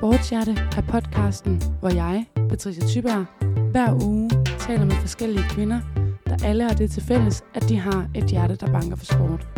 [0.00, 3.24] Sportshjerte er podcasten, hvor jeg, Patricia Tyberg,
[3.70, 5.80] hver uge taler med forskellige kvinder,
[6.26, 9.48] der alle har det til fælles, at de har et hjerte, der banker for sport.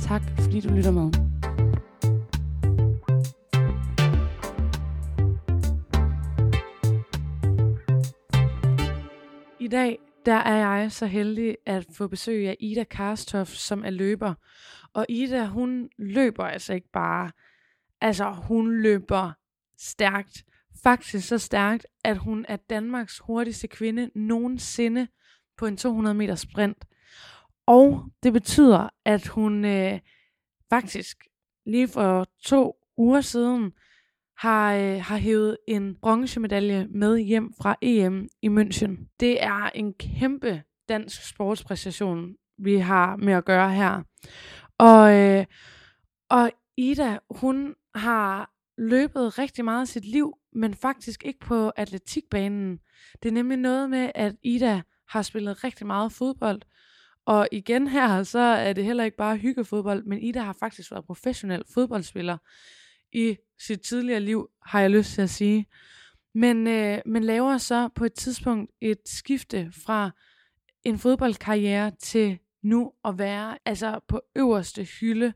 [0.00, 1.08] Tak fordi du lytter med.
[9.60, 13.90] I dag der er jeg så heldig at få besøg af Ida Karstoff, som er
[13.90, 14.34] løber.
[14.94, 17.30] Og Ida, hun løber altså ikke bare.
[18.00, 19.32] Altså, hun løber
[19.82, 20.44] stærkt.
[20.82, 25.08] Faktisk så stærkt, at hun er Danmarks hurtigste kvinde nogensinde
[25.58, 26.84] på en 200 meter sprint.
[27.66, 30.00] Og det betyder, at hun øh,
[30.70, 31.16] faktisk
[31.66, 33.72] lige for to uger siden
[34.38, 39.16] har, øh, har hævet en bronzemedalje med hjem fra EM i München.
[39.20, 44.02] Det er en kæmpe dansk sportspræstation, vi har med at gøre her.
[44.78, 45.44] Og, øh,
[46.30, 52.78] og Ida, hun har løbet rigtig meget af sit liv, men faktisk ikke på atletikbanen.
[53.22, 56.62] Det er nemlig noget med, at Ida har spillet rigtig meget fodbold.
[57.26, 61.04] Og igen her, så er det heller ikke bare hyggefodbold, men Ida har faktisk været
[61.04, 62.38] professionel fodboldspiller
[63.12, 65.66] i sit tidligere liv, har jeg lyst til at sige.
[66.34, 70.10] Men, øh, men laver så på et tidspunkt et skifte fra
[70.84, 75.32] en fodboldkarriere til nu at være altså på øverste hylde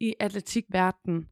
[0.00, 1.28] i atletikverdenen.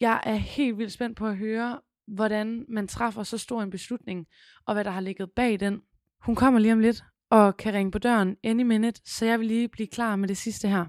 [0.00, 4.26] Jeg er helt vildt spændt på at høre, hvordan man træffer så stor en beslutning,
[4.66, 5.80] og hvad der har ligget bag den.
[6.20, 9.46] Hun kommer lige om lidt og kan ringe på døren any minute, så jeg vil
[9.46, 10.86] lige blive klar med det sidste her.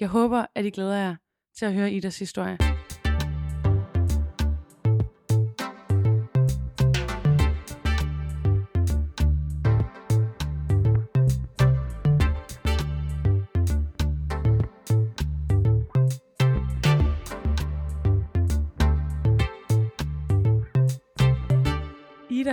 [0.00, 1.16] Jeg håber, at I glæder jer
[1.58, 2.73] til at høre Idas historie.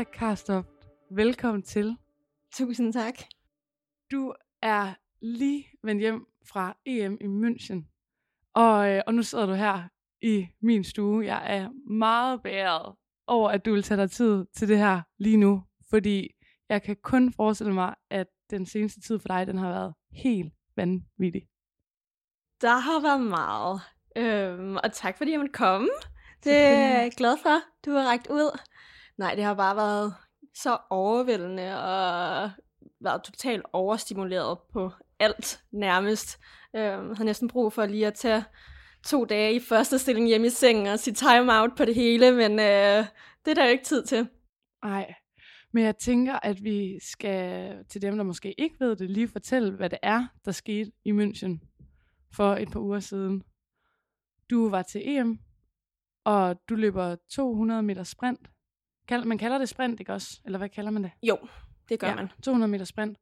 [0.02, 0.66] Ida Karstof,
[1.12, 1.98] velkommen til.
[2.54, 3.14] Tusind tak.
[4.12, 7.84] Du er lige vendt hjem fra EM i München,
[8.54, 9.84] og, øh, og nu sidder du her
[10.22, 11.26] i min stue.
[11.26, 12.96] Jeg er meget bæret
[13.28, 16.30] over, at du vil tage dig tid til det her lige nu, fordi
[16.70, 20.54] jeg kan kun forestille mig, at den seneste tid for dig, den har været helt
[20.76, 21.42] vanvittig.
[22.62, 23.82] Der har været meget.
[24.18, 25.90] Øhm, og tak fordi jeg måtte komme.
[26.44, 28.60] Det er jeg glad for, du har rækket ud.
[29.22, 30.14] Nej, det har bare været
[30.56, 32.52] så overvældende og
[33.00, 36.40] været totalt overstimuleret på alt nærmest.
[36.76, 38.44] Øhm, jeg havde næsten brug for lige at tage
[39.06, 42.32] to dage i første stilling hjemme i sengen og sige time out på det hele,
[42.32, 43.06] men øh,
[43.46, 44.28] det er der jo ikke tid til.
[44.84, 45.14] Nej,
[45.74, 49.72] men jeg tænker, at vi skal til dem, der måske ikke ved det, lige fortælle,
[49.72, 51.60] hvad det er, der skete i München
[52.34, 53.44] for et par uger siden.
[54.50, 55.40] Du var til EM,
[56.26, 58.48] og du løber 200 meter sprint.
[59.12, 60.42] Man kalder det sprint, ikke også?
[60.46, 61.12] Eller hvad kalder man det?
[61.24, 61.38] Jo,
[61.90, 62.30] det gør ja, man.
[62.44, 63.18] 200 meter sprint.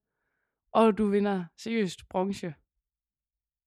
[0.73, 2.53] Og du vinder seriøst bronze.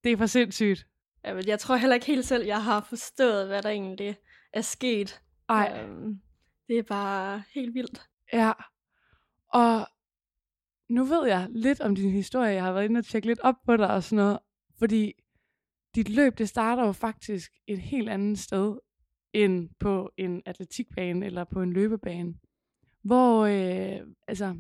[0.04, 0.86] Det er for sindssygt.
[1.24, 4.16] Ja, men jeg tror heller ikke helt selv, jeg har forstået, hvad der egentlig
[4.52, 5.22] er sket.
[5.48, 5.82] Ej.
[5.82, 6.20] Øhm,
[6.68, 8.02] det er bare helt vildt.
[8.32, 8.52] Ja.
[9.48, 9.86] Og
[10.88, 12.50] nu ved jeg lidt om din historie.
[12.50, 14.38] Jeg har været inde og tjekke lidt op på dig og sådan noget.
[14.78, 15.12] Fordi
[15.94, 18.78] dit løb, det starter jo faktisk et helt andet sted
[19.32, 22.34] end på en atletikbane eller på en løbebane.
[23.03, 24.56] Hvor, øh, altså,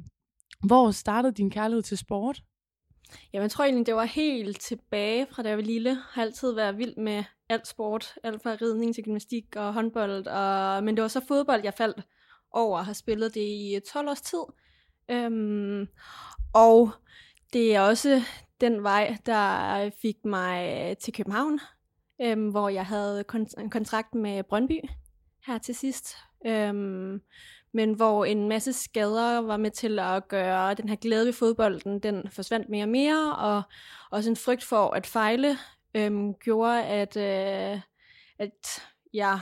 [0.66, 2.42] hvor startede din kærlighed til sport?
[3.32, 5.90] Jamen, jeg tror egentlig, det var helt tilbage fra da jeg var lille.
[5.90, 8.14] Jeg har altid været vild med alt sport.
[8.22, 10.26] Alt fra ridning til gymnastik og håndbold.
[10.26, 12.06] Og, men det var så fodbold, jeg faldt
[12.50, 14.42] over og har spillet det i 12 års tid.
[15.10, 15.88] Øhm,
[16.54, 16.90] og
[17.52, 18.22] det er også
[18.60, 21.60] den vej, der fik mig til København,
[22.22, 24.80] øhm, hvor jeg havde kon- en kontrakt med Brøndby
[25.46, 26.16] her til sidst.
[26.46, 27.20] Øhm,
[27.72, 31.98] men hvor en masse skader var med til at gøre den her glæde ved fodbolden,
[31.98, 33.62] den forsvandt mere og mere, og
[34.10, 35.56] også en frygt for at fejle
[35.94, 37.80] øhm, gjorde, at, øh,
[38.38, 38.82] at
[39.12, 39.40] jeg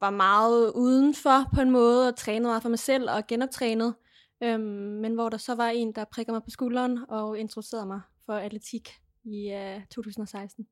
[0.00, 3.94] var meget udenfor på en måde, og trænede meget for mig selv, og genoptrænede.
[4.42, 4.62] Øhm,
[5.00, 8.32] men hvor der så var en, der prikker mig på skulderen, og introducerede mig for
[8.32, 8.90] atletik
[9.24, 10.66] i øh, 2016.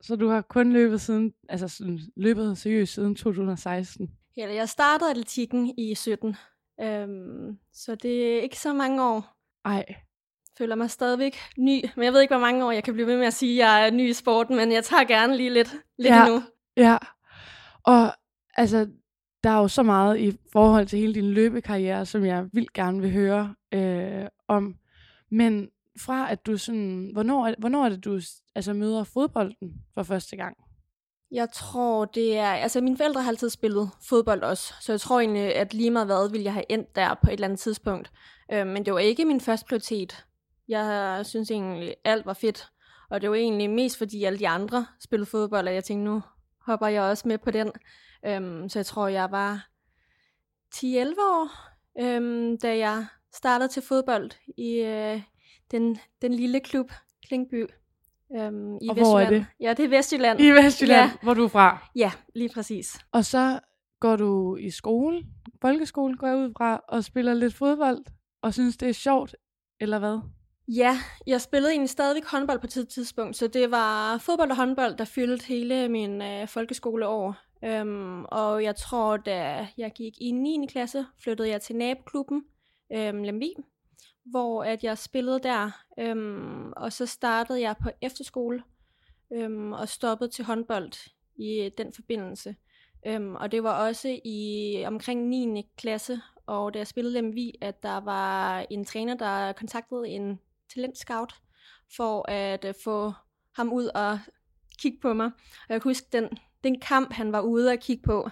[0.00, 4.10] Så du har kun løbet siden, altså sådan, løbet seriøst siden 2016?
[4.36, 6.36] Ja, jeg startede atletikken i 17,
[6.80, 9.36] øhm, så det er ikke så mange år.
[9.64, 9.84] Ej.
[10.58, 13.18] Føler mig stadigvæk ny, men jeg ved ikke, hvor mange år jeg kan blive ved
[13.18, 15.76] med at sige, at jeg er ny i sporten, men jeg tager gerne lige lidt,
[15.98, 16.42] lidt ja, endnu.
[16.76, 16.98] Ja,
[17.82, 18.12] og
[18.54, 18.88] altså,
[19.44, 23.00] der er jo så meget i forhold til hele din løbekarriere, som jeg vil gerne
[23.00, 24.74] vil høre øh, om.
[25.30, 25.68] Men
[25.98, 28.20] fra at du sådan, hvornår, hvornår er det, du
[28.54, 30.56] altså, møder fodbolden for første gang?
[31.30, 32.52] Jeg tror, det er...
[32.52, 36.06] Altså, mine forældre har altid spillet fodbold også, så jeg tror egentlig, at lige meget
[36.06, 38.10] hvad, ville jeg have endt der på et eller andet tidspunkt.
[38.52, 40.24] Øh, men det var ikke min første prioritet.
[40.68, 42.68] Jeg synes egentlig, alt var fedt.
[43.10, 46.22] Og det var egentlig mest, fordi alle de andre spillede fodbold, og jeg tænkte, nu
[46.66, 47.72] hopper jeg også med på den.
[48.26, 49.68] Øhm, så jeg tror, jeg var
[50.74, 50.84] 10-11
[51.20, 51.48] år,
[52.00, 55.22] øhm, da jeg startede til fodbold i øh,
[55.70, 56.92] den, den lille klub
[57.26, 57.66] Klingby.
[58.36, 58.96] Øhm, i Og Vestjylland.
[58.96, 59.46] hvor er det?
[59.60, 60.40] Ja, det er Vestjylland.
[60.40, 61.16] I Vestjylland, Ja.
[61.22, 61.88] hvor du er fra.
[61.96, 62.98] Ja, lige præcis.
[63.12, 63.60] Og så
[64.00, 65.24] går du i skole,
[65.60, 67.98] folkeskole går jeg ud fra, og spiller lidt fodbold,
[68.42, 69.34] og synes, det er sjovt,
[69.80, 70.18] eller hvad?
[70.68, 74.96] Ja, jeg spillede egentlig stadigvæk håndbold på et tidspunkt, så det var fodbold og håndbold,
[74.96, 77.36] der fyldte hele min øh, folkeskoleår.
[77.64, 80.66] Øhm, og jeg tror, da jeg gik i 9.
[80.68, 82.42] klasse, flyttede jeg til naboklubben,
[82.92, 83.52] øhm, Lemvi,
[84.30, 85.70] hvor at jeg spillede der.
[85.98, 88.62] Øhm, og så startede jeg på efterskole
[89.32, 92.56] øhm, og stoppede til håndbold i øh, den forbindelse.
[93.06, 95.62] Øhm, og det var også i omkring 9.
[95.76, 100.40] klasse, og da jeg spillede Lemvi, at der var en træner, der kontaktede en
[100.74, 101.34] talentscout
[101.96, 103.12] for at øh, få
[103.56, 104.18] ham ud og
[104.78, 105.26] kigge på mig.
[105.26, 108.28] Og jeg kan huske den, den kamp, han var ude at kigge på.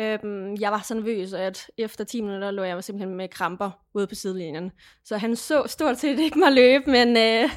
[0.00, 4.06] Øhm, jeg var så nervøs, at efter 10 minutter lå jeg simpelthen med kramper ude
[4.06, 4.70] på sidelinjen.
[5.04, 7.50] Så han så stort set ikke mig løbe, men øh,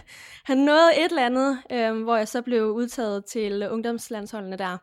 [0.45, 4.77] han nåede et eller andet, øh, hvor jeg så blev udtaget til ungdomslandsholdene der.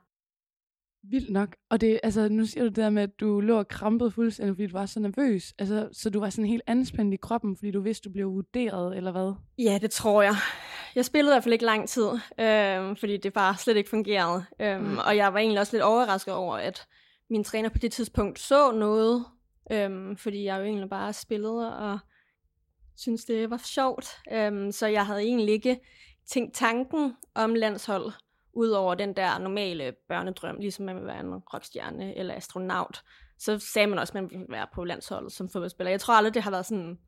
[1.02, 1.56] Vildt nok.
[1.70, 4.54] Og det, altså, nu siger du det der med, at du lå og krampede fuldstændig,
[4.54, 5.54] fordi du var så nervøs.
[5.58, 8.96] Altså, så du var sådan helt anspændt i kroppen, fordi du vidste, du blev vurderet,
[8.96, 9.32] eller hvad?
[9.58, 10.34] Ja, det tror jeg.
[10.94, 12.08] Jeg spillede i hvert fald ikke lang tid,
[12.38, 14.44] øh, fordi det bare slet ikke fungerede.
[14.60, 14.98] Øh, Mm.
[14.98, 16.86] Og jeg var egentlig også lidt overrasket over, at
[17.30, 19.24] min træner på det tidspunkt så noget,
[19.72, 21.98] øh, fordi jeg jo egentlig bare spillede og
[22.96, 24.18] synes det var sjovt.
[24.32, 25.80] Øh, så jeg havde egentlig ikke
[26.26, 28.12] tænkt tanken om landshold,
[28.52, 33.02] Udover den der normale børnedrøm, ligesom man vil være en rockstjerne eller astronaut,
[33.38, 35.90] så sagde man også, at man ville være på landsholdet som fodboldspiller.
[35.90, 36.98] Jeg tror aldrig, det har været sådan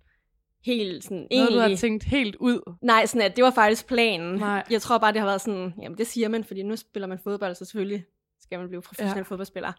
[0.64, 1.54] helt sådan Noget, egentlig...
[1.56, 2.74] du har tænkt helt ud.
[2.82, 4.38] Nej, sådan at det var faktisk planen.
[4.38, 4.64] Nej.
[4.70, 7.18] Jeg tror bare, det har været sådan, jamen det siger man, fordi nu spiller man
[7.24, 8.04] fodbold, så selvfølgelig
[8.40, 9.16] skal man blive professionel Ja.
[9.18, 9.22] ja.
[9.22, 9.72] fodboldspiller.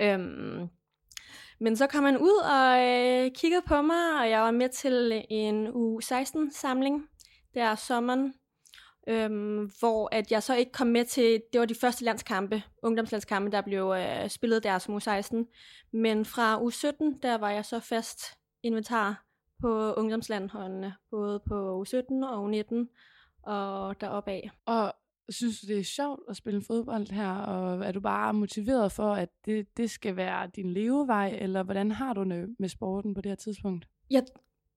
[0.00, 0.68] Øhm,
[1.60, 5.24] men så kom man ud og øh, kiggede på mig, og jeg var med til
[5.30, 7.04] en U16-samling
[7.54, 8.34] der sommeren,
[9.08, 13.50] øhm, hvor at jeg så ikke kom med til, det var de første landskampe, ungdomslandskampe,
[13.50, 15.36] der blev øh, spillet der som U16.
[15.92, 18.20] Men fra U17, der var jeg så fast
[18.62, 19.24] inventar
[19.60, 22.74] på ungdomslandholdene, både på U17 og U19
[23.42, 24.50] og deroppe af.
[24.66, 24.92] Og
[25.28, 29.14] synes du, det er sjovt at spille fodbold her, og er du bare motiveret for,
[29.14, 33.20] at det, det skal være din levevej, eller hvordan har du det med sporten på
[33.20, 33.86] det her tidspunkt?
[34.10, 34.22] Jeg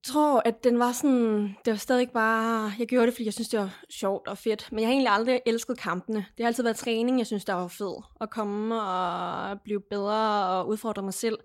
[0.04, 3.48] tror, at den var sådan, det var stadig bare, jeg gjorde det, fordi jeg synes,
[3.48, 6.18] det var sjovt og fedt, men jeg har egentlig aldrig elsket kampene.
[6.18, 10.48] Det har altid været træning, jeg synes, der var fed, at komme og blive bedre
[10.48, 11.38] og udfordre mig selv.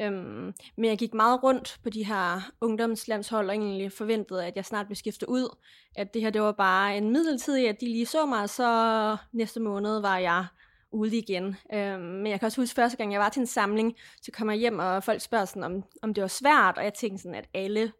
[0.00, 4.64] Øhm, men jeg gik meget rundt på de her ungdomslandshold og egentlig forventede, at jeg
[4.64, 5.56] snart blev skiftet ud.
[5.96, 9.60] At det her, det var bare en midlertidig, at de lige så mig, så næste
[9.60, 10.46] måned var jeg
[10.92, 11.56] ude igen.
[11.74, 14.50] Øhm, men jeg kan også huske, første gang jeg var til en samling, så kom
[14.50, 17.34] jeg hjem, og folk spørger sådan, om, om det var svært, og jeg tænkte sådan,
[17.34, 17.92] at alle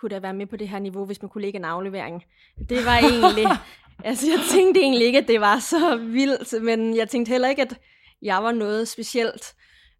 [0.00, 2.24] kunne da være med på det her niveau, hvis man kunne lægge en aflevering.
[2.68, 3.46] Det var egentlig,
[4.04, 7.62] altså jeg tænkte egentlig ikke, at det var så vildt, men jeg tænkte heller ikke,
[7.62, 7.80] at
[8.22, 9.54] jeg var noget specielt.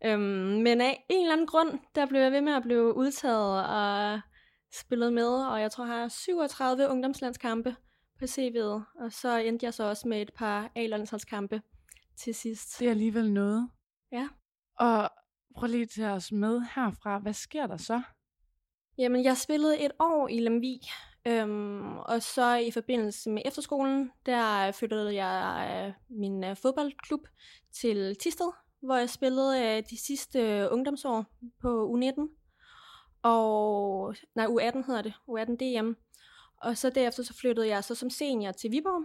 [0.05, 0.21] Øhm,
[0.63, 4.21] men af en eller anden grund, der blev jeg ved med at blive udtaget og
[4.73, 7.77] spillet med, og jeg tror, jeg har 37 ungdomslandskampe
[8.19, 11.63] på CV'et, og så endte jeg så også med et par A-landsholdskampe
[12.17, 12.79] til sidst.
[12.79, 13.71] Det er alligevel noget.
[14.13, 14.29] Ja.
[14.79, 15.11] Og
[15.57, 17.19] prøv lige tage os med herfra.
[17.19, 18.03] Hvad sker der så?
[18.99, 20.81] Jamen, jeg spillede et år i Lemvig,
[21.27, 27.21] øhm, og så i forbindelse med efterskolen, der flyttede jeg øh, min øh, fodboldklub
[27.73, 28.53] til Tisted,
[28.85, 31.25] hvor jeg spillede øh, de sidste øh, ungdomsår
[31.61, 32.29] på U19,
[33.23, 35.93] og nej, U18 hedder det, U18 DM.
[36.57, 39.05] Og så derefter så flyttede jeg så som senior til Viborg,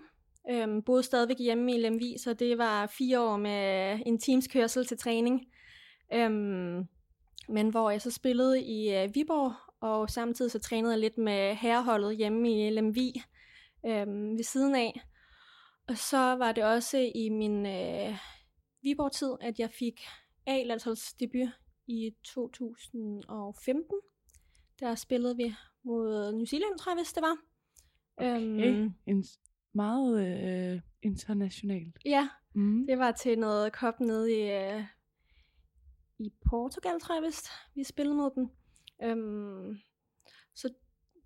[0.51, 4.85] øhm, boede stadigvæk hjemme i Lemvig, så det var fire år med en teams kørsel
[4.85, 5.47] til træning.
[6.13, 6.87] Øhm,
[7.49, 11.55] men hvor jeg så spillede i øh, Viborg, og samtidig så trænede jeg lidt med
[11.55, 13.13] herreholdet hjemme i Lemvig
[13.85, 15.01] øhm, ved siden af.
[15.87, 18.15] Og så var det også i min øh,
[18.81, 20.01] Viborg-tid, at jeg fik
[20.45, 21.49] A-landsholdsdebut
[21.87, 23.85] i 2015.
[24.79, 27.37] Der spillede vi mod New Zealand, tror jeg, hvis det var.
[28.17, 28.91] Okay.
[29.05, 29.25] En,
[29.73, 30.27] meget
[30.73, 31.97] øh, internationalt.
[32.05, 32.85] ja, Mm.
[32.87, 34.83] det var til noget kop nede i, øh,
[36.19, 38.49] i Portugal, tror jeg vist, vi spillede mod dem.
[39.03, 39.77] Øhm,
[40.55, 40.73] så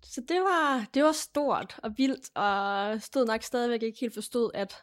[0.02, 4.50] så det, var, det var stort og vildt, og stod nok stadigvæk ikke helt forstod,
[4.54, 4.74] at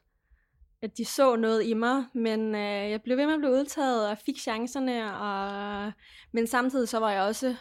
[0.81, 4.09] at de så noget i mig, men øh, jeg blev ved med at blive udtaget
[4.09, 5.91] og fik chancerne, og,
[6.31, 7.55] men samtidig så var jeg også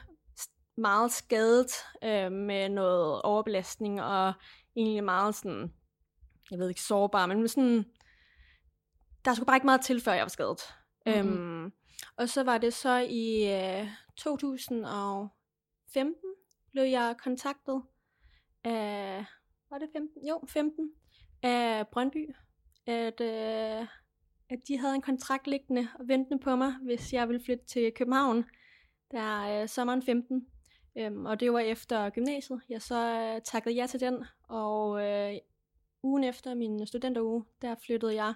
[0.77, 1.73] meget skadet
[2.05, 4.33] øh, med noget overbelastning, og
[4.77, 5.73] egentlig meget sådan,
[6.51, 7.85] jeg ved ikke, sårbar, men sådan,
[9.25, 10.75] der skulle bare ikke meget til, før jeg var skadet.
[11.07, 11.63] Mm-hmm.
[11.63, 11.73] Øhm,
[12.17, 16.15] og så var det så i øh, 2015,
[16.73, 17.83] blev jeg kontaktet
[18.65, 19.25] af,
[19.71, 20.27] var det 15?
[20.29, 20.91] Jo, 15,
[21.43, 22.35] af Brøndby,
[22.91, 23.87] at, øh,
[24.51, 27.93] at de havde en kontrakt liggende og ventende på mig, hvis jeg ville flytte til
[27.95, 28.45] København,
[29.11, 30.47] der øh, sommeren 15.
[30.99, 32.61] Øhm, og det var efter gymnasiet.
[32.69, 35.35] Jeg så øh, takkede ja til den, og øh,
[36.03, 38.35] ugen efter min studenteruge, der flyttede jeg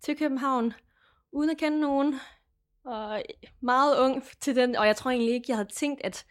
[0.00, 0.72] til København,
[1.32, 2.14] uden at kende nogen,
[2.84, 3.22] og
[3.60, 6.26] meget ung til den, og jeg tror egentlig ikke, jeg havde tænkt, at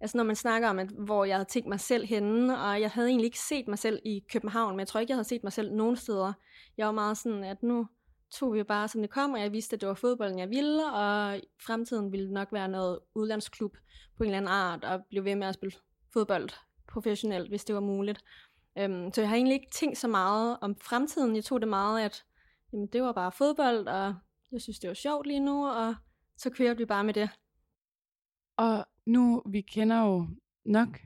[0.00, 2.90] altså når man snakker om, at, hvor jeg havde tænkt mig selv henne, og jeg
[2.90, 5.42] havde egentlig ikke set mig selv i København, men jeg tror ikke, jeg havde set
[5.42, 6.32] mig selv nogen steder.
[6.76, 7.86] Jeg var meget sådan, at nu
[8.30, 10.92] tog vi bare, som det kom, og jeg vidste, at det var fodbolden, jeg ville,
[10.92, 13.76] og fremtiden ville nok være noget udlandsklub
[14.16, 15.78] på en eller anden art, og blive ved med at spille
[16.12, 16.48] fodbold
[16.88, 18.24] professionelt, hvis det var muligt.
[18.78, 21.36] Øhm, så jeg har egentlig ikke tænkt så meget om fremtiden.
[21.36, 22.24] Jeg tog det meget, at
[22.72, 24.14] jamen, det var bare fodbold, og
[24.52, 25.94] jeg synes, det var sjovt lige nu, og
[26.36, 27.30] så kørte vi bare med det.
[28.56, 30.26] Og nu, vi kender jo
[30.64, 31.00] nok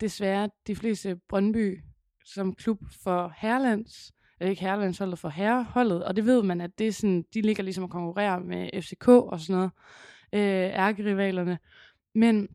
[0.00, 1.80] desværre de fleste Brøndby
[2.24, 6.86] som klub for Herlands, eller ikke Herlandsholdet, for herreholdet, og det ved man, at det
[6.86, 9.70] er sådan, de ligger ligesom at konkurrere med FCK og sådan noget,
[10.32, 11.58] øh, ærkerivalerne.
[12.14, 12.48] Men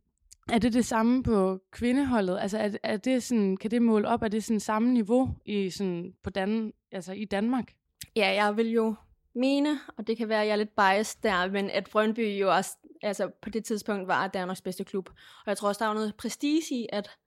[0.52, 2.40] er det det samme på kvindeholdet?
[2.42, 5.70] Altså er, er det sådan, kan det måle op, er det sådan samme niveau i,
[5.70, 7.74] sådan, på Dan, altså i Danmark?
[8.16, 8.96] Ja, jeg vil jo
[9.36, 12.56] mene, og det kan være, at jeg er lidt biased der, men at Brøndby jo
[12.56, 15.10] også altså på det tidspunkt var Danmarks bedste klub.
[15.10, 17.18] Og jeg tror også, der var noget prestige i, at,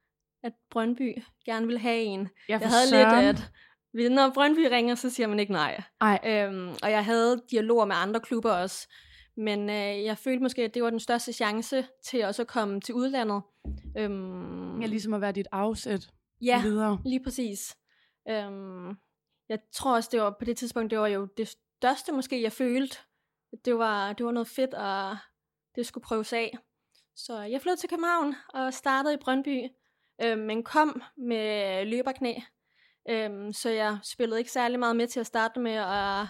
[0.43, 2.21] at Brøndby gerne ville have en.
[2.21, 3.25] Jeg, jeg havde søren.
[3.25, 5.83] lidt, at når Brøndby ringer, så siger man ikke nej.
[6.01, 6.21] Ej.
[6.25, 8.89] Øhm, og jeg havde dialoger med andre klubber også.
[9.37, 12.81] Men øh, jeg følte måske, at det var den største chance til også at komme
[12.81, 13.43] til udlandet.
[13.99, 16.09] Øhm, ja, ligesom at være dit afsæt
[16.41, 16.99] ja, videre.
[17.05, 17.77] lige præcis.
[18.29, 18.89] Øhm,
[19.49, 22.53] jeg tror også, det var på det tidspunkt, det var jo det største måske, jeg
[22.53, 22.97] følte.
[23.65, 25.17] Det var, det var noget fedt, og
[25.77, 26.59] det skulle prøves af.
[27.17, 29.69] Så jeg flyttede til København og startede i Brøndby,
[30.23, 32.35] øh, men kom med løberknæ.
[33.11, 36.29] Øh, så jeg spillede ikke særlig meget med til at starte med, og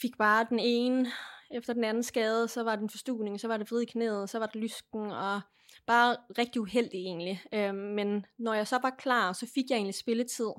[0.00, 1.06] fik bare den ene
[1.50, 4.30] efter den anden skade, så var det en forstuning, så var det vrid i knæet,
[4.30, 5.40] så var det lysken, og
[5.86, 7.42] bare rigtig uheldig egentlig.
[7.54, 10.50] Øh, men når jeg så var klar, så fik jeg egentlig spilletid.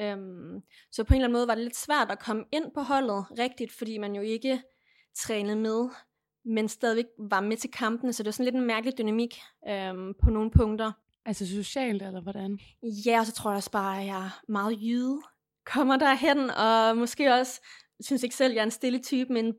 [0.00, 2.80] Øhm, så på en eller anden måde var det lidt svært at komme ind på
[2.80, 4.62] holdet rigtigt, fordi man jo ikke
[5.16, 5.88] trænede med,
[6.44, 10.14] men stadigvæk var med til kampene, så det var sådan lidt en mærkelig dynamik øhm,
[10.22, 10.92] på nogle punkter.
[11.24, 12.58] Altså socialt, eller hvordan?
[12.82, 15.20] Ja, og så tror jeg også bare, at jeg er meget jyde.
[15.64, 17.60] Kommer derhen, og måske også,
[18.00, 19.54] synes ikke selv, jeg er en stille type, men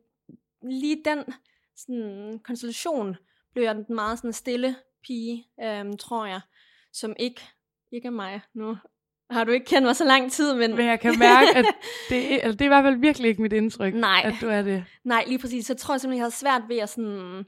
[0.62, 1.24] lige den
[1.76, 3.16] sådan, konstellation
[3.52, 6.40] blev jeg den meget sådan stille pige, øhm, tror jeg,
[6.92, 7.40] som ikke,
[7.92, 8.76] ikke er mig nu,
[9.30, 10.76] har du ikke kendt mig så lang tid, men...
[10.76, 11.64] Men jeg kan mærke, at
[12.10, 14.22] det, altså, det er i hvert fald virkelig ikke mit indtryk, Nej.
[14.24, 14.84] at du er det.
[15.04, 15.66] Nej, lige præcis.
[15.66, 17.44] Så jeg tror simpelthen, jeg havde svært ved at sådan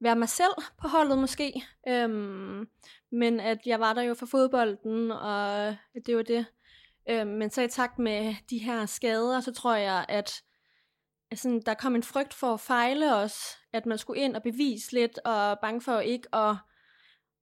[0.00, 1.62] være mig selv på holdet måske.
[1.88, 2.66] Øhm,
[3.12, 6.46] men at jeg var der jo for fodbolden, og det var det.
[7.10, 10.42] Øhm, men så i takt med de her skader, så tror jeg, at
[11.30, 13.58] altså, der kom en frygt for at fejle os.
[13.72, 16.56] At man skulle ind og bevise lidt, og bange for ikke at,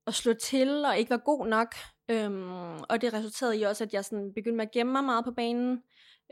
[0.07, 1.75] at slå til, og ikke være god nok.
[2.11, 5.25] Øhm, og det resulterede i også, at jeg sådan begyndte med at gemme mig meget
[5.25, 5.83] på banen,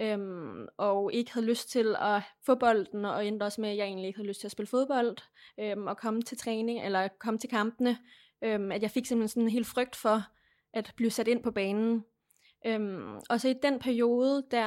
[0.00, 3.87] øhm, og ikke havde lyst til at få bolden, og endte også med, at jeg
[3.87, 5.17] egentlig ikke havde lyst til at spille fodbold,
[5.61, 7.99] øhm, og komme til træning, eller komme til kampene.
[8.45, 10.23] Øhm, at jeg fik simpelthen sådan en helt frygt for
[10.73, 12.05] at blive sat ind på banen.
[12.67, 14.67] Øhm, og så i den periode, der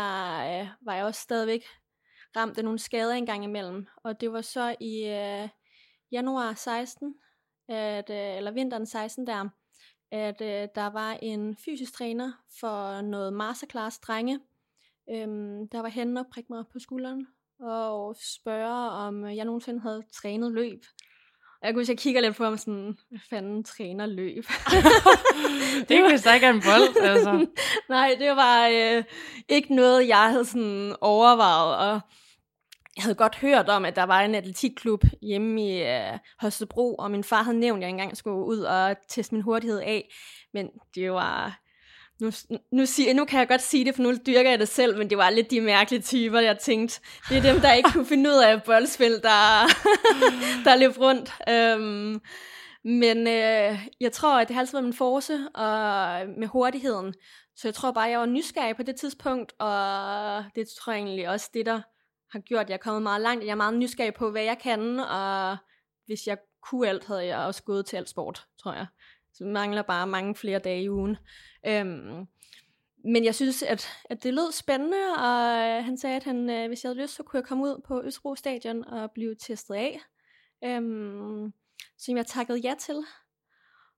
[0.61, 1.63] øh, var jeg også stadigvæk
[2.35, 5.49] ramt af nogle skader engang imellem, og det var så i øh,
[6.11, 7.15] januar 16,
[7.67, 9.49] at, øh, eller vinteren 16 der,
[10.11, 14.39] at øh, der var en fysisk træner for noget masterclass drenge,
[15.09, 17.27] øhm, der var henne og prikke mig på skulderen
[17.59, 20.83] og spørge, om jeg nogensinde havde trænet løb.
[21.61, 24.45] Og jeg kunne jeg kigger lidt på ham sådan, hvad fanden træner løb?
[25.89, 27.47] det kunne så ikke en bold, altså.
[27.89, 29.03] Nej, det var øh,
[29.49, 31.99] ikke noget, jeg havde sådan overvejet, og
[32.95, 37.11] jeg havde godt hørt om, at der var en atletikklub hjemme i øh, Holstebro, og
[37.11, 40.13] min far havde nævnt, at jeg engang skulle ud og teste min hurtighed af.
[40.53, 41.59] Men det var...
[42.19, 42.31] Nu,
[42.71, 45.09] nu, siger, nu kan jeg godt sige det, for nu dyrker jeg det selv, men
[45.09, 47.01] det var lidt de mærkelige typer, jeg tænkte.
[47.29, 49.67] Det er dem, der ikke kunne finde ud af boldspil, der,
[50.65, 51.33] der løb rundt.
[51.49, 52.21] Øhm,
[52.83, 57.13] men øh, jeg tror, at det har altid været min force, og med hurtigheden,
[57.55, 61.29] Så jeg tror bare, jeg var nysgerrig på det tidspunkt, og det tror jeg egentlig
[61.29, 61.81] også det, der
[62.31, 63.45] har gjort, at jeg er kommet meget langt.
[63.45, 65.57] Jeg er meget nysgerrig på, hvad jeg kan, og
[66.05, 68.85] hvis jeg kunne alt, havde jeg også gået til alt sport, tror jeg.
[69.33, 71.17] Så vi mangler bare mange flere dage i ugen.
[71.67, 72.27] Øhm,
[73.03, 76.67] men jeg synes, at, at det lød spændende, og øh, han sagde, at han, øh,
[76.67, 79.75] hvis jeg havde lyst, så kunne jeg komme ud på Østro Stadion og blive testet
[79.75, 79.99] af.
[80.63, 81.53] Øhm,
[81.97, 83.03] som jeg takkede ja til.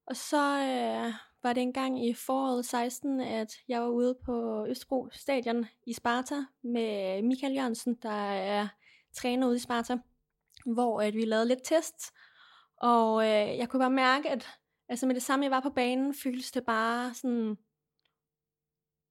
[0.06, 1.14] Og så øh,
[1.44, 6.36] var det engang i foråret 16, at jeg var ude på Østbro Stadion i Sparta
[6.64, 8.68] med Michael Jørgensen, der er
[9.14, 9.98] træner ude i Sparta,
[10.66, 12.14] hvor at vi lavede lidt test.
[12.78, 14.48] Og øh, jeg kunne bare mærke, at
[14.90, 17.58] altså med det samme, jeg var på banen, føltes det bare sådan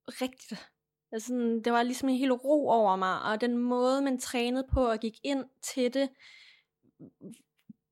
[0.09, 0.71] rigtigt.
[1.13, 4.67] Altså, sådan, det var ligesom en hel ro over mig, og den måde, man trænede
[4.73, 6.09] på og gik ind til det,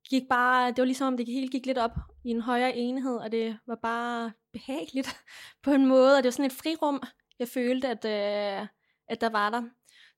[0.09, 1.91] gik bare, det var ligesom om det hele gik lidt op
[2.23, 5.17] i en højere enhed, og det var bare behageligt
[5.63, 7.03] på en måde, og det var sådan et frirum,
[7.39, 8.67] jeg følte, at, øh,
[9.07, 9.61] at der var der.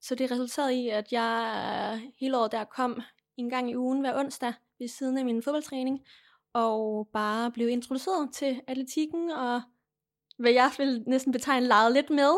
[0.02, 3.02] Så det resulterede i, at jeg øh, hele året der kom
[3.38, 6.00] en gang i ugen hver onsdag ved siden af min fodboldtræning,
[6.54, 9.62] og bare blev introduceret til atletikken, og
[10.38, 12.34] hvad jeg vil næsten betegne leget lidt med.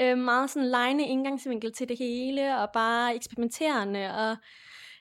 [0.00, 4.36] Øh, meget sådan lejende indgangsvinkel til det hele, og bare eksperimenterende, og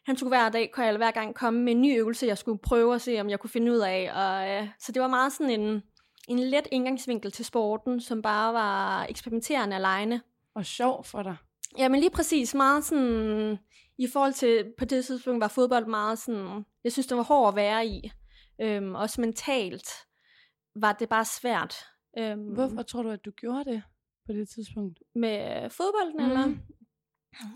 [0.05, 2.95] han skulle hver dag, jeg hver gang komme med en ny øvelse, jeg skulle prøve
[2.95, 4.11] at se, om jeg kunne finde ud af.
[4.15, 5.83] Og, øh, så det var meget sådan en,
[6.27, 10.21] en let indgangsvinkel til sporten, som bare var eksperimenterende alene.
[10.55, 11.35] Og sjov for dig.
[11.77, 13.57] Ja, men lige præcis meget sådan,
[13.97, 17.53] i forhold til, på det tidspunkt var fodbold meget sådan, jeg synes, det var hårdt
[17.53, 18.11] at være i.
[18.61, 19.87] Øhm, også mentalt
[20.75, 21.75] var det bare svært.
[22.17, 23.83] Øhm, Hvorfor tror du, at du gjorde det
[24.25, 24.99] på det tidspunkt?
[25.15, 26.25] Med fodbolden, mm.
[26.25, 26.55] eller?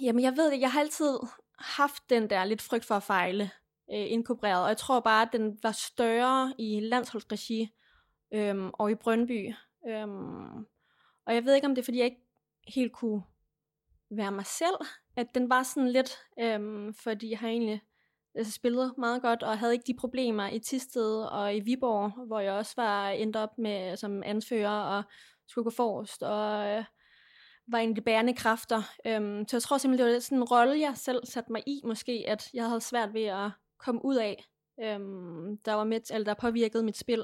[0.01, 1.17] Jamen, jeg ved det, jeg har altid
[1.59, 3.51] haft den der lidt frygt for at fejle
[3.93, 7.69] øh, inkorporeret, og jeg tror bare, at den var større i landsholdsregi
[8.33, 9.53] øhm, og i Brøndby.
[9.87, 10.65] Øhm,
[11.25, 12.27] og jeg ved ikke, om det er, fordi jeg ikke
[12.67, 13.23] helt kunne
[14.09, 14.77] være mig selv,
[15.15, 17.81] at den var sådan lidt, øhm, fordi jeg har egentlig
[18.35, 22.39] altså, spillet meget godt, og havde ikke de problemer i Tisted og i Viborg, hvor
[22.39, 25.03] jeg også var endt op med som anfører og
[25.47, 26.83] skulle gå forrest, og øh,
[27.67, 28.81] var en af de bærende kræfter.
[29.05, 31.81] Øhm, så jeg tror simpelthen, det var sådan en rolle, jeg selv satte mig i,
[31.83, 34.45] måske, at jeg havde svært ved at komme ud af,
[34.83, 37.23] øhm, der var med, eller der påvirkede mit spil.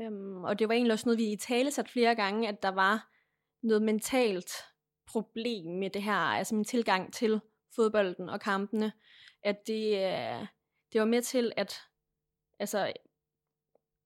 [0.00, 2.68] Øhm, og det var egentlig også noget, vi i tale sat flere gange, at der
[2.68, 3.10] var
[3.62, 4.50] noget mentalt
[5.06, 7.40] problem med det her, altså min tilgang til
[7.76, 8.92] fodbolden og kampene,
[9.42, 10.46] at det, øh,
[10.92, 11.74] det var med til, at
[12.58, 12.92] altså,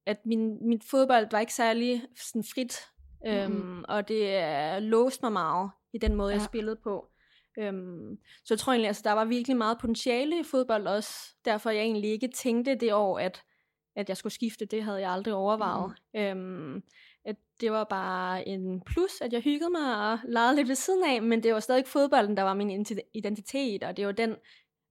[0.06, 2.78] at min, min fodbold var ikke særlig sådan frit
[3.24, 3.72] Mm-hmm.
[3.72, 4.42] Øhm, og det
[4.76, 6.38] uh, låste mig meget i den måde, ja.
[6.38, 7.08] jeg spillede på.
[7.58, 11.10] Øhm, så jeg tror egentlig, altså, der var virkelig meget potentiale i fodbold også.
[11.44, 13.42] Derfor jeg egentlig ikke tænkte det år, at,
[13.96, 14.64] at jeg skulle skifte.
[14.64, 15.92] Det havde jeg aldrig overvejet.
[16.14, 16.20] Mm.
[16.20, 16.82] Øhm,
[17.24, 21.04] at det var bare en plus, at jeg hyggede mig og legede lidt ved siden
[21.04, 24.36] af, men det var stadig fodbolden, der var min identitet, og det var den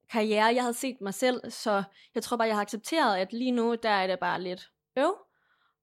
[0.10, 1.84] karriere, jeg havde set mig selv, så
[2.15, 5.15] jeg tror bare, jeg har accepteret, at lige nu, der er det bare lidt øv,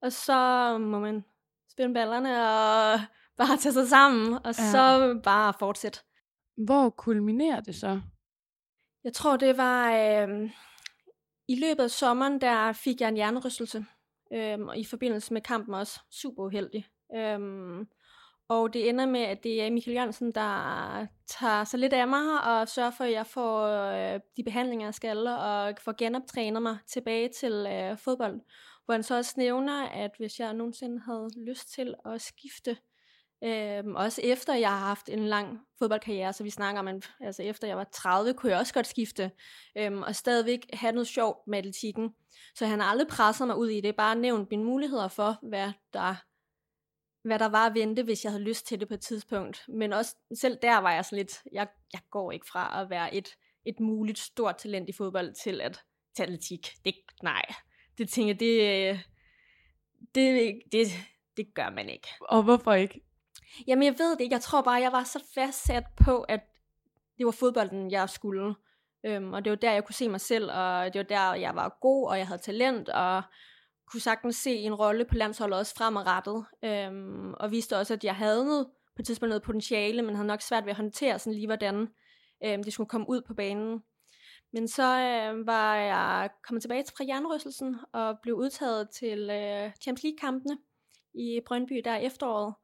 [0.03, 1.25] og så må man
[1.71, 3.01] spænde ballerne og
[3.39, 4.71] bare tage sig sammen, og ja.
[4.71, 6.01] så bare fortsætte.
[6.57, 8.01] Hvor kulminerer det så?
[9.05, 10.51] Jeg tror, det var øh,
[11.49, 13.85] i løbet af sommeren, der fik jeg en hjernerystelse.
[14.33, 16.87] Øh, og i forbindelse med kampen også super uheldig.
[17.15, 17.39] Øh,
[18.49, 22.45] og det ender med, at det er Michael Jørgensen, der tager sig lidt af mig
[22.45, 26.79] og sørger for, at jeg får øh, de behandlinger, jeg skal, og får genoptrænet mig
[26.87, 28.41] tilbage til øh, fodbold.
[28.85, 32.77] Hvor han så også nævner, at hvis jeg nogensinde havde lyst til at skifte,
[33.45, 37.43] øhm, også efter jeg har haft en lang fodboldkarriere, så vi snakker om, at altså
[37.43, 39.31] efter jeg var 30, kunne jeg også godt skifte,
[39.79, 42.15] øhm, og stadigvæk have noget sjovt med atletikken.
[42.55, 45.73] Så han har aldrig presset mig ud i det, bare nævnt mine muligheder for, hvad
[45.93, 46.15] der,
[47.29, 49.65] hvad der var at vente, hvis jeg havde lyst til det på et tidspunkt.
[49.69, 53.15] Men også selv der var jeg sådan lidt, jeg, jeg går ikke fra at være
[53.15, 53.29] et,
[53.67, 55.81] et muligt stort talent i fodbold til at
[56.17, 56.71] til atletik.
[56.85, 57.43] Det, nej,
[58.01, 59.01] det tænker det,
[60.15, 60.87] det, det,
[61.37, 62.09] det gør man ikke.
[62.21, 63.01] Og hvorfor ikke?
[63.67, 66.41] Jamen jeg ved det ikke, jeg tror bare, jeg var så fastsat på, at
[67.19, 68.55] det var fodbolden, jeg skulle.
[69.05, 71.55] Øhm, og det var der, jeg kunne se mig selv, og det var der, jeg
[71.55, 73.23] var god, og jeg havde talent, og
[73.87, 76.45] kunne sagtens se en rolle på landsholdet også fremadrettet.
[76.65, 80.27] Øhm, og viste også, at jeg havde noget, på et tidspunkt noget potentiale, men havde
[80.27, 81.89] nok svært ved at håndtere sådan lige, hvordan
[82.45, 83.83] øhm, det skulle komme ud på banen.
[84.53, 90.03] Men så øh, var jeg kommet tilbage fra jernrystelsen og blev udtaget til øh, Champions
[90.03, 90.59] League-kampene
[91.15, 92.55] i Brøndby der efteråret.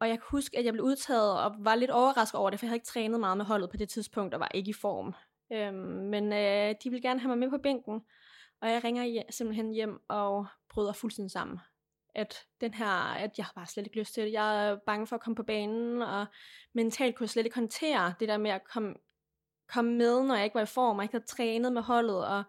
[0.00, 2.66] Og jeg kan huske, at jeg blev udtaget og var lidt overrasket over det, for
[2.66, 5.14] jeg havde ikke trænet meget med holdet på det tidspunkt og var ikke i form.
[5.52, 8.00] Øhm, men øh, de ville gerne have mig med på bænken,
[8.60, 11.60] og jeg ringer hjem, simpelthen hjem og bryder fuldstændig sammen.
[12.14, 14.32] at den her, at jeg har bare slet ikke lyst til det.
[14.32, 16.26] Jeg er bange for at komme på banen, og
[16.74, 18.94] mentalt kunne jeg slet ikke håndtere det der med at komme,
[19.68, 22.42] komme med, når jeg ikke var i form, og ikke havde trænet med holdet, og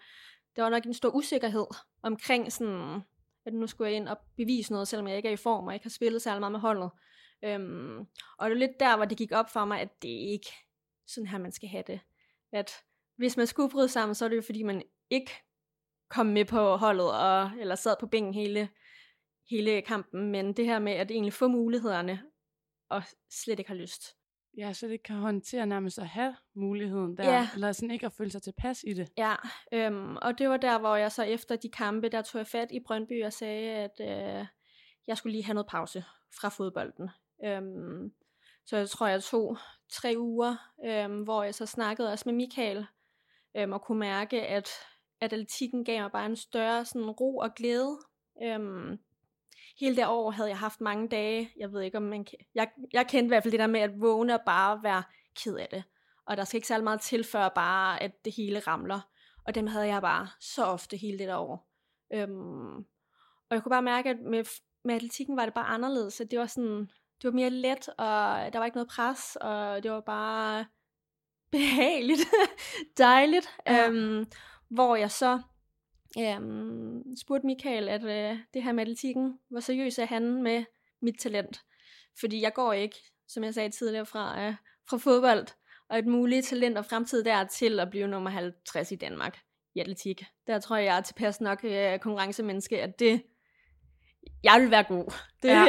[0.56, 1.65] der var nok en stor usikkerhed
[2.04, 3.01] omkring sådan,
[3.45, 5.73] at nu skulle jeg ind og bevise noget, selvom jeg ikke er i form, og
[5.73, 6.89] ikke har spillet særlig meget med holdet.
[7.43, 7.99] Øhm,
[8.38, 10.51] og det er lidt der, hvor det gik op for mig, at det ikke
[11.08, 11.99] sådan her, man skal have det.
[12.51, 12.71] At
[13.15, 15.32] hvis man skulle bryde sammen, så er det jo fordi, man ikke
[16.10, 18.69] kom med på holdet, og, eller sad på bænken hele,
[19.49, 22.23] hele kampen, men det her med at egentlig få mulighederne,
[22.89, 24.15] og slet ikke har lyst.
[24.58, 27.48] Ja, så det kan håndtere nærmest at have muligheden der, Ja.
[27.54, 29.12] eller sådan ikke at føle sig tilpas i det.
[29.18, 29.36] Ja,
[29.72, 32.72] øhm, og det var der, hvor jeg så efter de kampe, der tog jeg fat
[32.72, 34.46] i Brøndby og sagde, at øh,
[35.08, 36.04] jeg skulle lige have noget pause
[36.39, 37.10] fra fodbolden.
[37.46, 38.13] Øhm,
[38.65, 39.58] så jeg tror, jeg tog
[39.91, 42.86] tre uger, øhm, hvor jeg så snakkede også med Michael,
[43.58, 44.70] øhm, og kunne mærke, at,
[45.22, 47.98] at atletikken gav mig bare en større sådan, ro og glæde.
[48.44, 49.00] Øhm,
[49.80, 52.68] hele det år havde jeg haft mange dage, jeg ved ikke om man kan, jeg,
[52.94, 55.04] jeg kendte i hvert fald det der med at vågne og bare være
[55.44, 55.84] ked af det.
[56.26, 59.00] Og der skal ikke særlig meget til, før bare, at det hele ramler.
[59.46, 61.70] Og dem havde jeg bare så ofte hele det der år.
[62.14, 62.78] Øhm,
[63.50, 64.44] og jeg kunne bare mærke, at med,
[64.84, 66.22] med atletikken var det bare anderledes.
[66.22, 66.80] At det var sådan,
[67.22, 70.66] det var mere let, og der var ikke noget pres, og det var bare
[71.52, 72.26] behageligt,
[72.98, 73.50] dejligt.
[73.68, 73.88] Ja.
[73.88, 74.26] Øhm,
[74.70, 75.42] hvor jeg så
[76.19, 80.63] øhm, spurgte Michael, at øh, det her med atletikken, hvor seriøs er han med
[81.01, 81.62] mit talent?
[82.19, 82.95] Fordi jeg går ikke,
[83.28, 84.54] som jeg sagde tidligere, fra, øh,
[84.89, 85.47] fra fodbold
[85.89, 89.39] og et muligt talent og fremtid der til at blive nummer 50 i Danmark
[89.75, 90.23] i atletik.
[90.47, 93.23] Der tror jeg, jeg er tilpas nok øh, konkurrencemenneske, at det,
[94.43, 95.13] jeg vil være god.
[95.43, 95.65] Det, Ja.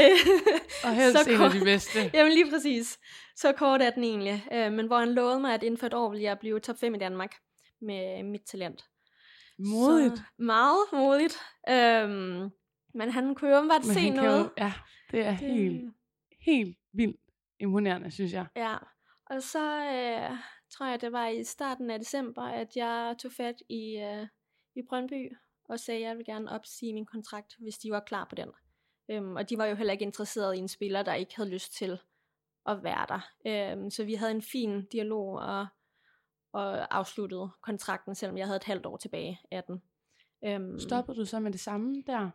[0.85, 1.99] Og helst Så en af de kort- bedste.
[2.15, 2.99] Jamen lige præcis.
[3.37, 4.45] Så kort er den egentlig.
[4.53, 6.79] Øh, men hvor han lovede mig, at inden for et år vil jeg blive top
[6.79, 7.35] 5 i Danmark
[7.81, 8.85] med mit talent.
[9.59, 10.17] Modigt.
[10.17, 11.37] Så, meget modigt.
[11.69, 12.51] Øhm,
[12.95, 14.45] men han kunne jo åbenbart Men se noget.
[14.45, 14.73] Jo, ja,
[15.11, 15.95] det er Det- helt,
[16.41, 17.21] helt vildt
[17.61, 18.47] imponerende, synes jeg.
[18.57, 18.77] Ja,
[19.27, 20.39] og så øh,
[20.71, 24.27] tror jeg, det var i starten af december, at jeg tog fat i, øh,
[24.75, 25.33] i Brøndby
[25.65, 28.49] og sagde, at jeg ville gerne opsige min kontrakt, hvis de var klar på den.
[29.11, 31.73] Øhm, og de var jo heller ikke interesseret i en spiller, der ikke havde lyst
[31.75, 31.99] til
[32.67, 33.21] at være der.
[33.47, 35.67] Øhm, så vi havde en fin dialog og,
[36.53, 39.83] og afsluttede kontrakten, selvom jeg havde et halvt år tilbage af den.
[40.45, 42.31] Øhm, Stoppede du så med det samme der?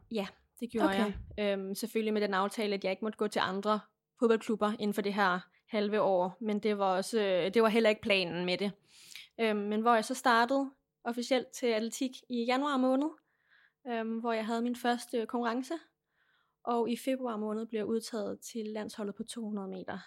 [0.60, 1.14] Det gjorde okay.
[1.38, 1.60] jeg.
[1.60, 3.80] Øhm, selvfølgelig med den aftale, at jeg ikke måtte gå til andre
[4.20, 6.38] fodboldklubber inden for det her halve år.
[6.42, 8.72] Men det var, også, øh, det var heller ikke planen med det.
[9.40, 10.72] Øhm, men hvor jeg så startede
[11.04, 13.10] officielt til atletik i januar måned,
[13.88, 15.74] øhm, hvor jeg havde min første konkurrence.
[16.64, 20.00] Og i februar måned blev jeg udtaget til landsholdet på 200 meter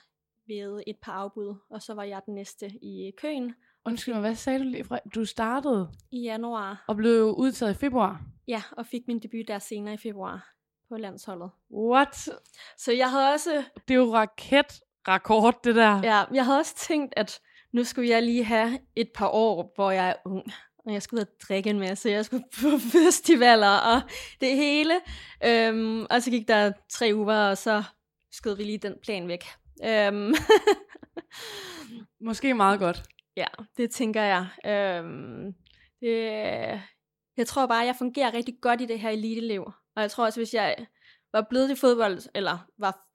[0.47, 1.55] ved et par afbud.
[1.71, 3.55] Og så var jeg den næste i køen
[3.87, 4.85] Undskyld mig, hvad sagde du lige?
[4.85, 6.85] fra- Du startede i januar.
[6.89, 8.21] og blev udtaget i februar.
[8.49, 10.53] Ja, og fik min debut der senere i februar
[10.89, 11.51] på landsholdet.
[11.75, 12.29] What?
[12.79, 16.01] Så jeg havde også Det er jo raketrekord, det der.
[16.03, 17.41] Ja, jeg havde også tænkt, at
[17.73, 20.45] nu skulle jeg lige have et par år, hvor jeg er ung.
[20.87, 22.11] Og jeg skulle ud og drikke en masse.
[22.11, 24.01] Jeg skulle på festivaler og
[24.41, 24.95] det hele.
[25.45, 27.83] Øhm, og så gik der tre uger, og så
[28.33, 29.45] skød vi lige den plan væk.
[29.85, 30.35] Øhm,
[32.27, 33.03] Måske meget godt.
[33.37, 34.47] Ja, det tænker jeg.
[34.67, 35.55] Øhm,
[36.01, 36.15] det,
[37.37, 39.63] jeg tror bare, jeg fungerer rigtig godt i det her eliteliv.
[39.97, 40.87] Og jeg tror også, hvis jeg
[41.33, 43.07] var blevet i fodbold, eller var,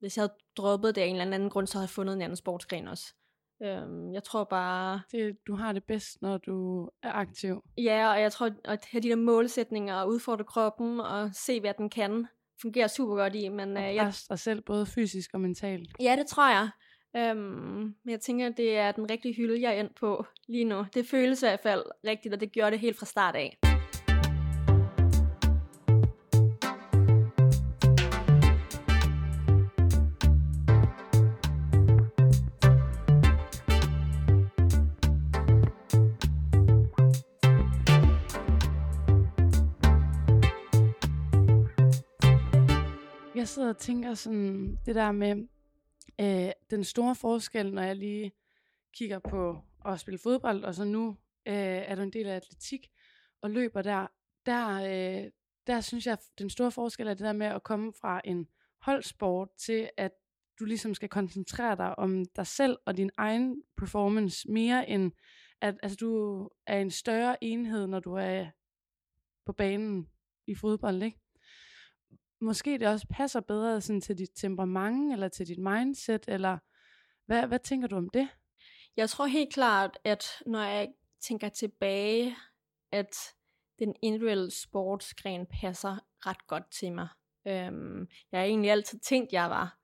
[0.00, 2.22] hvis jeg havde droppet det af en eller anden grund, så havde jeg fundet en
[2.22, 3.14] anden sportsgren også.
[3.62, 7.62] Øhm, jeg tror bare, Det, du har det bedst, når du er aktiv.
[7.78, 11.74] ja, og jeg tror, at have de der målsætninger og udfordre kroppen og se, hvad
[11.78, 12.26] den kan,
[12.62, 13.48] fungerer super godt i.
[13.48, 15.90] Men Og øh, jeg, dig selv, både fysisk og mentalt.
[16.00, 16.68] ja, det tror jeg.
[17.16, 20.84] Øhm, men jeg tænker, det er den rigtige hylde, jeg er endt på lige nu.
[20.94, 23.58] Det føles i hvert fald rigtigt, og det gjorde det helt fra start af.
[43.34, 45.46] Jeg sidder og tænker sådan, det der med
[46.20, 48.32] øh, den store forskel, når jeg lige
[48.92, 51.08] kigger på at spille fodbold, og så nu
[51.46, 52.88] øh, er du en del af atletik
[53.42, 54.06] og løber der,
[54.46, 55.30] der, øh,
[55.66, 58.48] der synes jeg, den store forskel er det der med at komme fra en
[58.80, 60.12] holdsport til, at
[60.58, 65.12] du ligesom skal koncentrere dig om dig selv og din egen performance mere end,
[65.60, 68.46] at altså, du er en større enhed, når du er
[69.46, 70.08] på banen
[70.46, 71.23] i fodbold, ikke?
[72.44, 76.58] Måske det også passer bedre sådan til dit temperament, eller til dit mindset, eller
[77.26, 78.28] hvad, hvad tænker du om det?
[78.96, 80.88] Jeg tror helt klart, at når jeg
[81.20, 82.36] tænker tilbage,
[82.92, 83.16] at
[83.78, 87.08] den individuelle sportsgren passer ret godt til mig.
[87.46, 89.78] Øhm, jeg har egentlig altid tænkt, at jeg var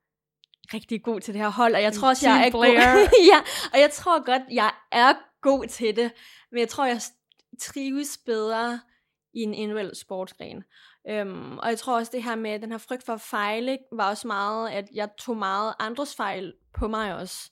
[0.74, 2.64] rigtig god til det her hold, og jeg tror også, jeg er god.
[3.32, 3.40] ja,
[3.72, 6.12] og jeg tror godt, jeg er god til det,
[6.50, 7.00] men jeg tror, jeg
[7.60, 8.80] trives bedre
[9.34, 10.64] i en individuel sportsgren.
[11.08, 14.10] Øhm, og jeg tror også, det her med den her frygt for at fejle, var
[14.10, 17.50] også meget, at jeg tog meget andres fejl på mig også.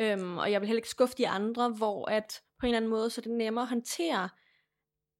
[0.00, 2.90] Øhm, og jeg vil heller ikke skuffe de andre, hvor at på en eller anden
[2.90, 4.28] måde, så er det nemmere at håndtere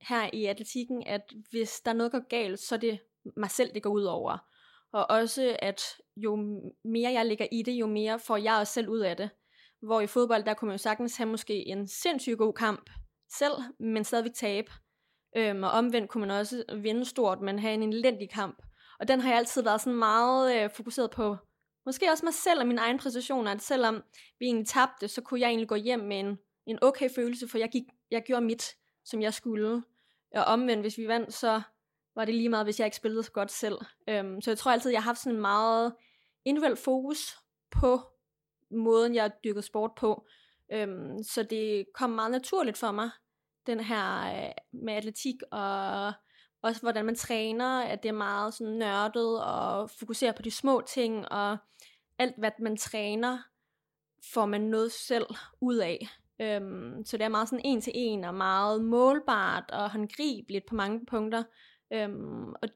[0.01, 3.01] her i atletikken, at hvis der er noget, der går galt, så er det
[3.37, 4.38] mig selv, det går ud over.
[4.92, 5.83] Og også, at
[6.16, 6.37] jo
[6.85, 9.31] mere jeg ligger i det, jo mere får jeg også selv ud af det.
[9.83, 12.90] Hvor i fodbold, der kunne man jo sagtens have måske en sindssygt god kamp
[13.31, 14.71] selv, men stadigvæk tabe.
[15.37, 18.62] Øhm, og omvendt kunne man også vinde stort, men have en elendig kamp.
[19.01, 21.37] Og den har jeg altid været sådan meget øh, fokuseret på.
[21.87, 24.03] Måske også mig selv og mine egne præstationer, at selvom
[24.38, 27.59] vi egentlig tabte, så kunne jeg egentlig gå hjem med en, en okay følelse, for
[27.59, 29.83] jeg, gik, jeg gjorde mit, som jeg skulle.
[30.35, 31.62] Og omvendt, hvis vi vandt, så
[32.14, 33.79] var det lige meget, hvis jeg ikke spillede så godt selv.
[34.09, 35.95] Øhm, så jeg tror altid, jeg har haft sådan en meget
[36.45, 37.38] individuel fokus
[37.71, 38.01] på
[38.71, 40.27] måden, jeg dyrkede sport på.
[40.73, 43.11] Øhm, så det kom meget naturligt for mig,
[43.68, 46.12] den her øh, med atletik, og
[46.62, 50.83] også hvordan man træner, at det er meget sådan nørdet, og fokuserer på de små
[50.88, 51.57] ting, og
[52.18, 53.38] alt hvad man træner,
[54.33, 55.26] får man noget selv
[55.61, 56.09] ud af.
[56.40, 60.74] Øhm, så det er meget sådan en til en, og meget målbart, og håndgribeligt på
[60.74, 61.42] mange punkter.
[61.92, 62.68] Øhm, og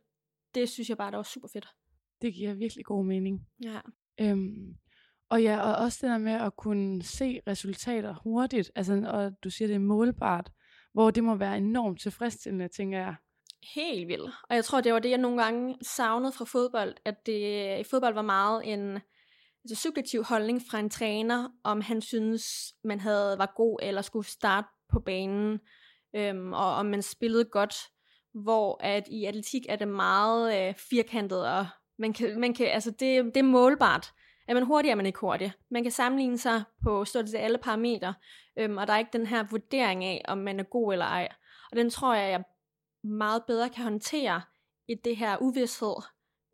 [0.55, 1.69] det synes jeg bare, der var super fedt.
[2.23, 3.47] Det giver virkelig god mening.
[3.65, 3.81] Ja.
[4.21, 4.77] Øhm,
[5.29, 9.51] og ja, og også det der med at kunne se resultater hurtigt, altså, og du
[9.51, 10.51] siger, det er målbart,
[10.93, 13.15] hvor det må være enormt tilfredsstillende, tænker jeg.
[13.75, 14.35] Helt vildt.
[14.49, 17.85] Og jeg tror, det var det, jeg nogle gange savnede fra fodbold, at det i
[17.85, 19.01] fodbold var meget en
[19.65, 22.45] altså, subjektiv holdning fra en træner, om han synes,
[22.85, 25.61] man havde var god eller skulle starte på banen,
[26.17, 27.75] øhm, og om man spillede godt,
[28.35, 31.67] hvor at i atletik er det meget øh, firkantet, og
[31.99, 34.13] man kan, man kan, altså det, det er målbart.
[34.53, 35.53] Er man hurtig, er man ikke hurtig.
[35.71, 38.15] Man kan sammenligne sig på stort set alle parametre,
[38.57, 41.29] øhm, og der er ikke den her vurdering af, om man er god eller ej.
[41.71, 42.45] Og den tror jeg, jeg
[43.05, 44.43] meget bedre kan håndtere
[44.89, 45.95] i det her uvidshed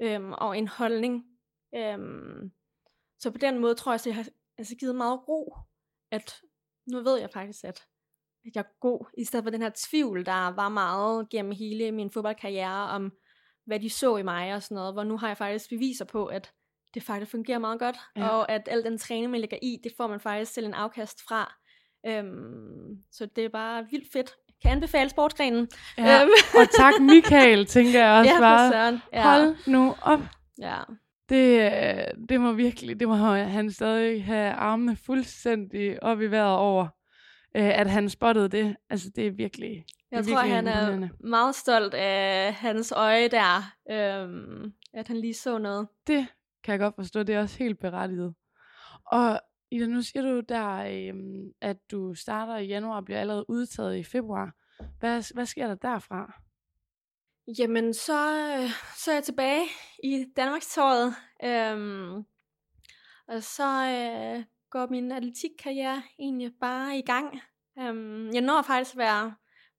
[0.03, 1.25] øhm, og en holdning.
[1.75, 2.53] Øhm,
[3.19, 4.27] så på den måde tror jeg, at det har
[4.59, 5.57] altså, givet meget ro,
[6.11, 6.41] at
[6.87, 7.87] nu ved jeg faktisk, at,
[8.47, 11.93] at jeg er god, i stedet for den her tvivl, der var meget gennem hele
[11.93, 13.13] min fodboldkarriere om,
[13.67, 16.27] hvad de så i mig og sådan noget, hvor nu har jeg faktisk beviser på,
[16.27, 16.53] at
[16.99, 18.29] det faktisk fungerer meget godt, Ja.
[18.29, 21.19] og at al den træning, man lægger i, det får man faktisk selv en afkast
[21.29, 21.55] fra.
[22.07, 24.31] Øhm, så det er bare vildt fedt.
[24.63, 25.69] Kan anbefale sportsgrenen.
[25.99, 26.31] Ja, Øhm.
[26.55, 28.73] og tak Michael, tænker jeg også ja, bare.
[28.73, 29.03] søren.
[29.13, 29.23] Ja.
[29.23, 30.21] Hold nu op.
[30.61, 30.79] Ja.
[31.29, 36.57] Det, øh, det må virkelig, det må han stadig have armene fuldstændig op i vejret
[36.57, 36.85] over,
[37.57, 38.77] øh, at han spottede det.
[38.91, 44.73] Altså, det er virkelig, Jeg tror, han er meget stolt af hans øje der, øhm,
[44.95, 45.89] at han lige så noget.
[46.07, 46.27] Det
[46.63, 48.35] kan jeg godt forstå, det er også helt berettiget.
[49.05, 49.41] Og
[49.71, 53.97] Ida, nu siger du der, øhm, at du starter i januar og bliver allerede udtaget
[53.97, 54.55] i februar.
[55.01, 56.33] Hvad, hvad sker der derfra?
[57.59, 59.65] Jamen, så, øh, så er jeg tilbage
[60.05, 62.25] i Danmarkståret, øhm,
[63.29, 67.41] og så øh, går min atletikkarriere egentlig bare i gang.
[67.79, 69.35] Øhm, jeg når faktisk at være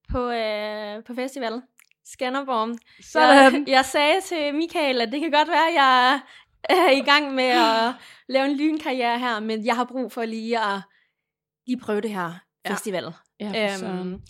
[0.09, 1.61] på, øh, på festival,
[2.05, 2.77] Skanderborg.
[3.01, 3.53] Sådan.
[3.53, 6.21] Jeg, jeg sagde til Michael, at det kan godt være, at jeg
[6.63, 7.93] er i gang med at
[8.29, 10.81] lave en lynkarriere her, men jeg har brug for lige at
[11.67, 12.33] lige prøve det her
[12.65, 12.73] Ja.
[12.73, 13.13] festival.
[13.39, 13.77] Ja.
[13.83, 14.21] Øhm,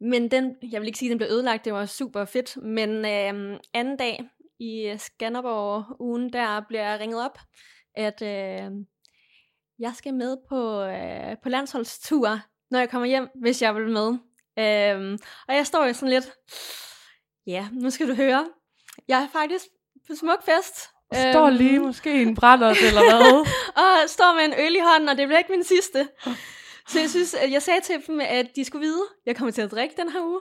[0.00, 2.90] men den, jeg vil ikke sige, at den blev ødelagt, det var super fedt, men
[2.90, 4.24] øhm, anden dag
[4.60, 7.38] i Skanderborg ugen, der bliver jeg ringet op,
[7.94, 8.70] at øh,
[9.78, 12.40] jeg skal med på, øh, på landsholdstur,
[12.70, 14.08] når jeg kommer hjem, hvis jeg vil med.
[14.58, 15.18] Øhm,
[15.48, 16.32] og jeg står jo sådan lidt,
[17.46, 18.48] ja, nu skal du høre,
[19.08, 19.64] jeg er faktisk
[20.08, 20.88] på smuk fest.
[21.14, 23.46] Står Øhm, lige måske en brændert eller hvad?
[23.82, 26.08] og står med en øl i hånden, og det bliver ikke min sidste.
[26.88, 29.52] Så jeg synes, at jeg sagde til dem, at de skulle vide, at jeg kommer
[29.52, 30.40] til at drikke den her uge.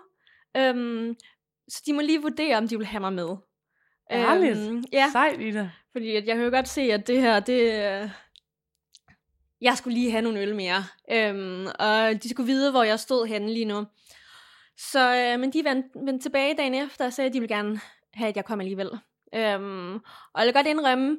[0.57, 1.15] Øhm,
[1.69, 3.29] så de må lige vurdere, om de vil have mig med.
[4.11, 4.57] Ærligt.
[4.57, 5.69] Øhm, ja, Sejt, Ida.
[5.91, 7.61] fordi at jeg kan jo godt se, at det her, det...
[8.03, 8.09] øh,
[9.61, 10.83] Jeg skulle lige have nogle øl mere.
[11.11, 13.85] Øhm, og de skulle vide, hvor jeg stod henne lige nu.
[14.77, 17.79] Så, øh, men de vendte, vendte tilbage dagen efter og sagde, at de ville gerne
[18.13, 18.89] have, at jeg kom alligevel.
[19.35, 19.93] Øhm,
[20.33, 21.17] og jeg vil godt indrømme,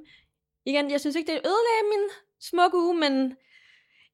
[0.67, 2.09] igen, jeg synes ikke, det ødelagde min
[2.41, 3.37] smukke uge, men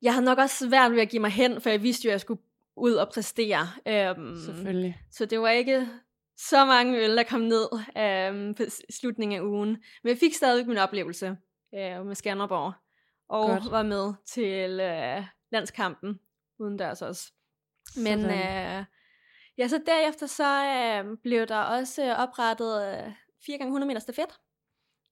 [0.02, 2.12] jeg havde nok også svært ved at give mig hen, for jeg vidste jo, at
[2.12, 2.42] jeg skulle
[2.76, 3.68] ud og præstere.
[3.87, 5.00] Øhm, Selvfølgelig.
[5.11, 5.88] så det var ikke
[6.37, 9.68] så mange øl, der kom ned øhm, på slutningen af ugen.
[10.02, 11.37] Men jeg fik stadig min oplevelse
[11.74, 12.72] øh, med Skanderborg.
[13.28, 13.70] Og Godt.
[13.70, 16.20] Var med til øh, landskampen
[16.58, 17.32] uden deres også.
[17.96, 18.78] Men Sådan.
[18.78, 18.84] øh,
[19.58, 24.29] ja, så derefter så øh, blev der også oprettet øh, 4x100 meter stafet.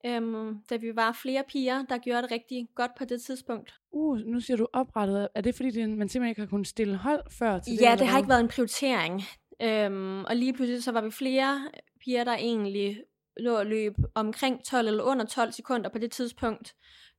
[0.06, 3.74] øhm, da vi var flere piger, der gjorde det rigtig godt på det tidspunkt.
[3.90, 5.28] Uh, nu siger du oprettet.
[5.34, 7.80] Er det fordi, det, man simpelthen ikke har kunnet stille hold før til det?
[7.80, 9.22] Ja, eller det har ikke været en prioritering.
[9.62, 11.70] Øhm, og lige pludselig så var vi flere
[12.04, 13.02] piger, der egentlig
[13.36, 16.74] lå og løb omkring 12 eller under 12 sekunder på det tidspunkt,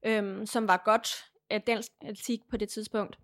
[0.06, 1.08] øhm, som var godt
[1.50, 3.18] af dansk atletik på det tidspunkt,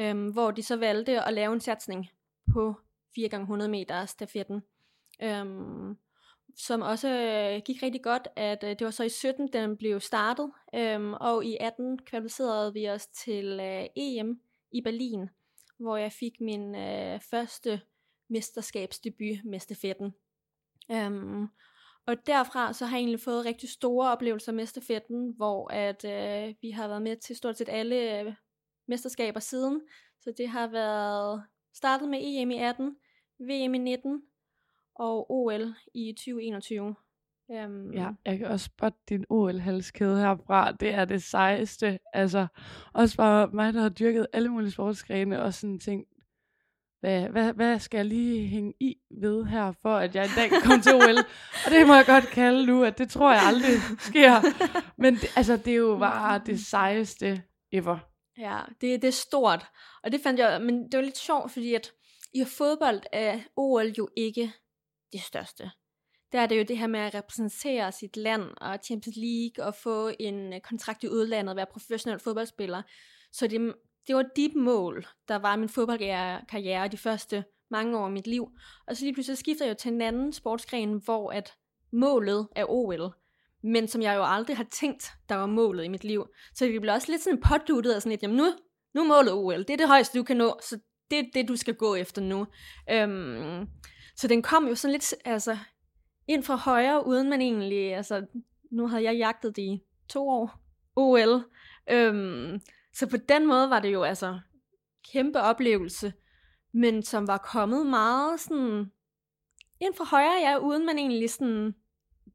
[0.00, 2.08] øhm, hvor de så valgte at lave en satsning
[2.52, 2.74] på
[3.18, 4.62] 4x100 meter stafetten,
[5.22, 5.96] øhm,
[6.58, 10.00] som også øh, gik rigtig godt, at øh, det var så i 17, den blev
[10.00, 14.40] startet, øhm, og i 18 kvalificerede vi os til øh, EM
[14.72, 15.28] i Berlin,
[15.78, 17.80] hvor jeg fik min øh, første
[18.30, 20.14] mesterskabsdebut med stafetten.
[20.90, 21.46] Øhm,
[22.06, 26.54] og derfra så har jeg egentlig fået rigtig store oplevelser med stafetten, hvor at øh,
[26.62, 28.34] vi har været med til stort set alle øh,
[28.88, 29.80] mesterskaber siden.
[30.20, 31.42] Så det har været
[31.74, 32.96] startet med EM i 18,
[33.40, 34.22] VM i 19
[34.98, 36.94] og OL i 2021.
[37.48, 40.72] Um, Ja, jeg kan også spotte din OL-halskæde herfra.
[40.72, 41.98] Det er det sejeste.
[42.12, 42.46] Altså,
[42.94, 46.04] også bare mig, der har dyrket alle mulige sportsgrene, og sådan ting.
[47.00, 50.50] Hvad, hvad, hvad skal jeg lige hænge i ved her, for at jeg en dag
[50.62, 51.18] komme til OL?
[51.64, 54.34] Og det må jeg godt kalde nu, at det tror jeg aldrig sker.
[55.02, 57.98] Men det, altså, det er jo bare det sejeste ever.
[58.38, 59.66] Ja, det, det er stort.
[60.02, 61.92] Og det fandt jeg, men det var lidt sjovt, fordi at
[62.34, 64.52] i fodbold er OL jo ikke
[65.12, 65.70] det største.
[66.32, 69.74] Der er det jo det her med at repræsentere sit land og Champions League og
[69.74, 72.82] få en øh, kontrakt i udlandet og være professionel fodboldspiller.
[73.32, 73.74] Så det,
[74.06, 78.48] det var de mål, der var min fodboldkarriere de første mange år af mit liv.
[78.86, 81.54] Og så lige pludselig skifter jeg jo til en anden sportsgren, hvor at
[81.92, 83.12] målet er OL.
[83.62, 86.26] Men som jeg jo aldrig har tænkt, der var målet i mit liv.
[86.54, 88.44] Så vi blev også lidt sådan påduttet og sådan lidt, jamen nu,
[88.94, 89.58] nu er målet OL.
[89.58, 90.78] Det er det højeste, du kan nå, så
[91.10, 92.46] det er det, du skal gå efter nu.
[92.90, 93.68] Øhm,
[94.18, 95.58] så den kom jo sådan lidt altså,
[96.26, 98.26] ind fra højre, uden man egentlig, altså
[98.70, 100.60] nu havde jeg jagtet det i to år,
[100.96, 101.44] OL.
[101.90, 102.60] Øhm,
[102.92, 104.40] så på den måde var det jo altså
[105.12, 106.12] kæmpe oplevelse,
[106.72, 108.92] men som var kommet meget sådan
[109.80, 111.74] ind fra højre, ja, uden man egentlig sådan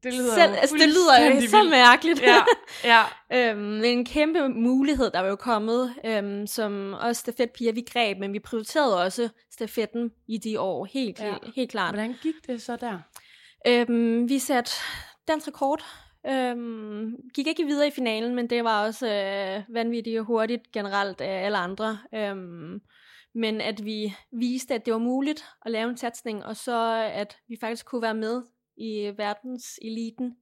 [0.03, 2.21] det lyder selv, altså det lyder jo så mærkeligt.
[2.21, 2.43] Ja,
[2.83, 3.03] ja.
[3.51, 8.17] øhm, men en kæmpe mulighed, der var jo kommet, øhm, som også stafetpiger vi greb,
[8.17, 11.33] men vi prioriterede også stafetten i de år, helt, Ja.
[11.55, 11.93] helt klart.
[11.93, 12.99] Hvordan gik det så der?
[13.67, 14.71] Øhm, vi satte
[15.27, 15.85] dansk rekord.
[16.29, 21.45] Øhm, gik ikke videre i finalen, men det var også øh, vanvittigt hurtigt generelt af
[21.45, 21.97] alle andre.
[22.15, 22.79] Øhm,
[23.35, 27.37] men at vi viste, at det var muligt at lave en satsning, og så at
[27.49, 28.41] vi faktisk kunne være med
[28.77, 30.37] i verdenseliten,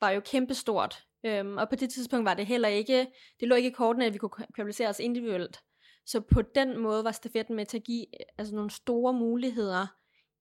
[0.00, 1.06] var jo kæmpestort.
[1.26, 4.12] Øhm, og på det tidspunkt var det heller ikke, det lå ikke i kortene, at
[4.12, 5.60] vi kunne kvalificere os individuelt.
[6.06, 8.06] Så på den måde var stafetten med til at give
[8.38, 9.86] altså, nogle store muligheder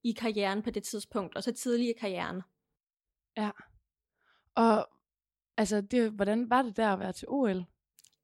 [0.04, 2.42] i karrieren på det tidspunkt, og så tidlig i karrieren.
[4.56, 4.90] Og
[5.58, 7.66] altså, det, hvordan var det der at være til OL?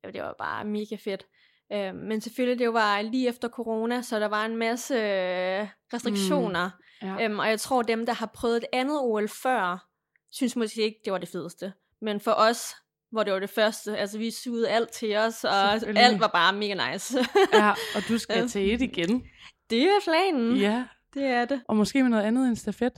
[0.03, 1.27] Ja, det var bare mega fedt.
[1.73, 6.69] Øh, men selvfølgelig, det var lige efter corona, så der var en masse øh, restriktioner.
[7.01, 7.13] Ja.
[7.13, 7.19] Mm.
[7.23, 9.87] Øhm, og jeg tror, dem, der har prøvet et andet OL før,
[10.31, 11.73] synes måske ikke, det var det fedeste.
[12.01, 12.75] Men for os,
[13.11, 16.53] hvor det var det første, altså vi sugede alt til os, og alt var bare
[16.53, 17.17] mega nice.
[17.53, 18.47] ja, og du skal Ja.
[18.47, 19.23] til et igen.
[19.69, 20.55] det er planen.
[20.57, 21.61] Ja, Det er det.
[21.67, 22.93] og måske med noget andet end stafet.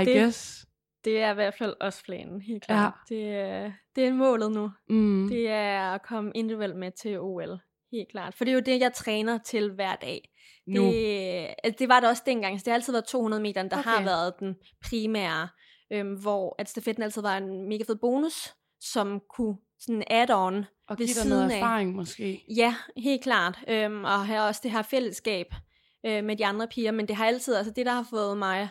[0.00, 0.66] I Det- guess.
[1.04, 2.94] Det er i hvert fald også planen, helt klart.
[3.10, 3.14] Ja.
[3.14, 4.70] Det, er, det er målet nu.
[4.88, 5.28] Mm.
[5.28, 7.58] Det er at komme individuelt med til OL.
[7.92, 8.34] Helt klart.
[8.34, 10.28] For det er jo det, jeg træner til hver dag.
[10.66, 10.82] nu.
[10.82, 12.60] Det, altså, det var det også dengang.
[12.60, 13.90] Så det har altid været 200 meter, der okay.
[13.90, 15.48] har været den primære.
[15.92, 20.64] Øhm, hvor at stafetten altid var en mega fed bonus, som kunne sådan add-on.
[20.88, 21.56] og give dig noget af.
[21.56, 22.44] erfaring måske.
[22.56, 23.58] Ja, helt klart.
[23.68, 25.46] Øhm, og have også det her fællesskab
[26.06, 26.90] øh, med de andre piger.
[26.90, 28.68] Men det har altid, altså det der har fået mig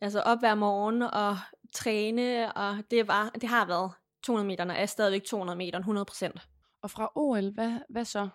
[0.00, 1.38] altså op hver morgen og
[1.74, 3.92] træne, og det, var, det har været
[4.24, 6.40] 200 meter, og er stadigvæk 200 meter, 100 procent.
[6.82, 8.28] Og fra OL, hvad, hvad så?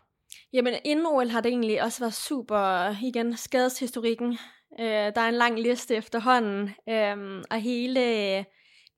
[0.54, 4.38] Jamen, inden OL har det egentlig også været super, igen, skadeshistorikken.
[4.80, 4.86] Øh,
[5.16, 8.44] der er en lang liste efterhånden, øh, og hele øh,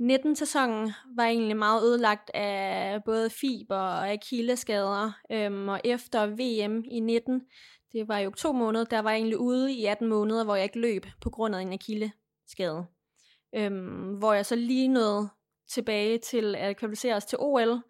[0.01, 5.11] 19-sæsonen var egentlig meget ødelagt af både fiber og akilleskader.
[5.31, 7.41] Øh, og efter VM i 19,
[7.93, 10.63] det var i oktober måned, der var jeg egentlig ude i 18 måneder, hvor jeg
[10.63, 12.85] ikke løb på grund af en akilleskade.
[13.55, 13.71] Øh,
[14.17, 15.29] hvor jeg så lige nåede
[15.69, 17.81] tilbage til at kvalificere os til OL,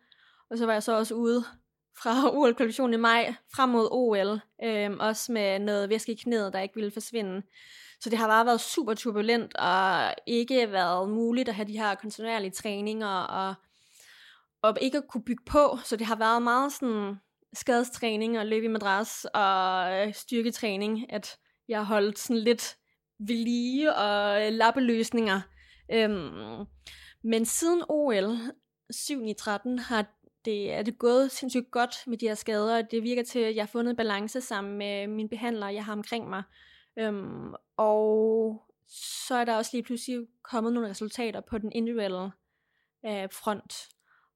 [0.51, 1.43] og så var jeg så også ude
[1.97, 6.59] fra OL-kvalifikationen i maj frem mod OL, øh, også med noget væske i knæet, der
[6.59, 7.41] ikke ville forsvinde.
[8.01, 11.95] Så det har bare været super turbulent, og ikke været muligt at have de her
[11.95, 13.53] kontinuerlige træninger, og,
[14.61, 17.15] og ikke at kunne bygge på, så det har været meget sådan
[17.53, 21.37] skadestræning og løb i madras og øh, styrketræning, at
[21.67, 22.77] jeg har holdt sådan lidt
[23.19, 25.41] ved lige og øh, lappeløsninger.
[25.91, 26.65] Øhm,
[27.23, 28.37] Men siden OL
[28.91, 30.05] 7 i 13 har
[30.49, 33.55] det, er det gået sindssygt godt med de her skader, og det virker til, at
[33.55, 36.43] jeg har fundet en balance sammen med min behandler, jeg har omkring mig.
[36.99, 38.61] Øhm, og
[39.27, 42.31] så er der også lige pludselig kommet nogle resultater på den individuelle
[43.05, 43.73] øh, front.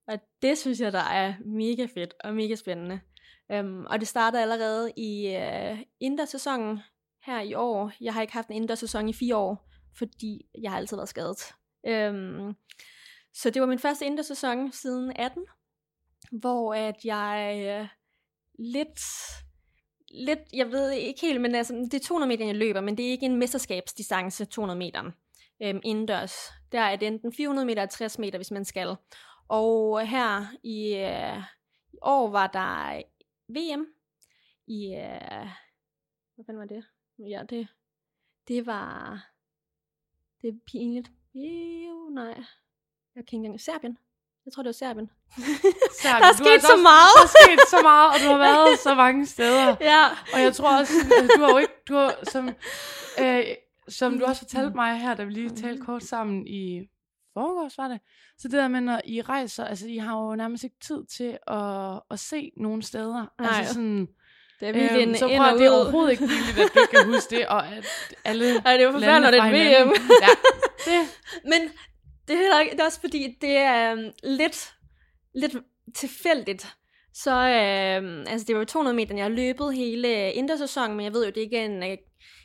[0.08, 3.00] Og det synes jeg, der er mega fedt og mega spændende.
[3.52, 6.80] Øhm, og det starter allerede i øh, indersæsonen
[7.26, 7.92] her i år.
[8.02, 11.54] Jeg har ikke haft en indersæson i fire år, fordi jeg har altid været skadet.
[11.88, 12.56] Øhm,
[13.34, 15.46] så det var min første indersæson siden 18,
[16.40, 17.88] hvor at jeg øh,
[18.60, 19.00] lidt,
[20.12, 23.06] lidt, jeg ved ikke helt, men altså, det er 200 meter, jeg løber, men det
[23.06, 25.12] er ikke en mesterskabsdistance 200 meter
[25.64, 26.34] øhm, indendørs.
[26.72, 28.96] Der er det enten 400 meter og 60 meter, hvis man skal.
[29.48, 31.44] Og her i, øh,
[31.94, 33.02] i år var der
[33.48, 33.86] VM
[34.68, 35.48] i, øh,
[36.36, 36.86] hvad fanden var det?
[37.20, 37.68] Ja, det,
[38.48, 39.20] det var,
[40.42, 41.12] det er pinligt.
[41.34, 42.44] Jo, nej.
[43.16, 43.98] Jeg kan ikke engang, Serbien.
[44.46, 45.10] Jeg tror, det var Serbien.
[46.02, 46.22] Serbien.
[46.22, 47.12] Der er sket altså så også- meget.
[47.18, 49.76] Der er sket så meget, og du har været så mange steder.
[49.92, 50.04] ja.
[50.34, 52.50] Og jeg tror også, altså, du har jo ikke, du har, som,
[53.20, 53.44] øh,
[53.90, 56.90] som du også fortalte mig her, da vi lige talte kort sammen i
[57.34, 58.00] forgårs, var det?
[58.38, 61.38] Så det der med, når I rejser, altså I har jo nærmest ikke tid til
[61.48, 63.26] at, at se nogen steder.
[63.42, 63.50] Nej.
[63.58, 64.08] Altså sådan,
[64.60, 66.92] Det er virkelig øhm, en så prøv, det er overhovedet ikke vildt, at du ikke
[66.92, 67.86] kan huske det, og at
[68.26, 69.94] alle Ej, det var forfærdeligt, det er VM.
[70.22, 70.28] Ja,
[70.86, 71.00] det,
[71.44, 71.62] Men
[72.28, 74.76] det er, heller ikke- det er også fordi, det er øhm, lidt,
[75.36, 75.56] lidt
[75.96, 76.76] tilfældigt.
[77.14, 81.04] Så øh, altså det var jo 200 meter, jeg har løbet hele øh, indersæsonen, men
[81.04, 81.98] jeg ved jo, det ikke er en, øh,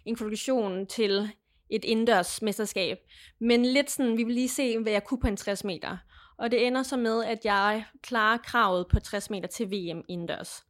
[0.05, 1.31] en kvalifikation til
[1.71, 2.99] et indendørsmesterskab.
[3.41, 5.97] Men lidt sådan, vi vil lige se, hvad jeg kunne på en 60 meter.
[6.39, 10.65] Og det ender så med, at jeg klarer kravet på 60 meter til VM indendørs.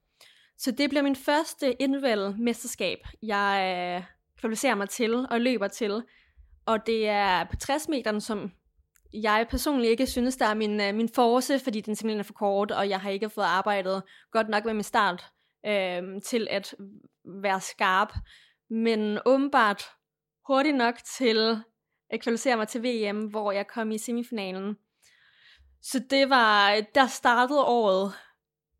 [0.59, 4.04] Så det bliver min første individuelle mesterskab, jeg øh,
[4.40, 6.02] kvalificerer mig til og løber til.
[6.66, 8.52] Og det er på 60 meter, som
[9.12, 12.32] jeg personligt ikke synes, der er min, øh, min force, fordi den simpelthen er for
[12.32, 14.02] kort, og jeg har ikke fået arbejdet
[14.32, 15.26] godt nok med min start
[15.66, 16.74] øh, til at
[17.42, 18.12] være skarp.
[18.70, 19.84] Men åbenbart
[20.46, 21.59] hurtigt nok til
[22.11, 24.76] at kvalificere mig til VM, hvor jeg kom i semifinalen.
[25.82, 28.12] Så det var, der startede året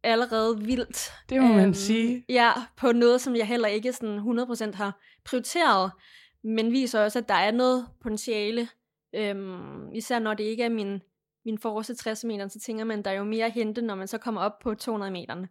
[0.03, 1.13] allerede vildt.
[1.29, 2.25] det må man Øhm, sige.
[2.29, 5.93] Ja, på noget, som jeg heller ikke sådan 100% har prioriteret,
[6.45, 8.69] men viser også, at der er noget potentiale.
[9.15, 11.03] Øhm, især når det ikke er min,
[11.45, 14.09] min forreste 60 meter, så tænker man, der er jo mere at hente, når man
[14.09, 15.49] så kommer op på 200 meterne.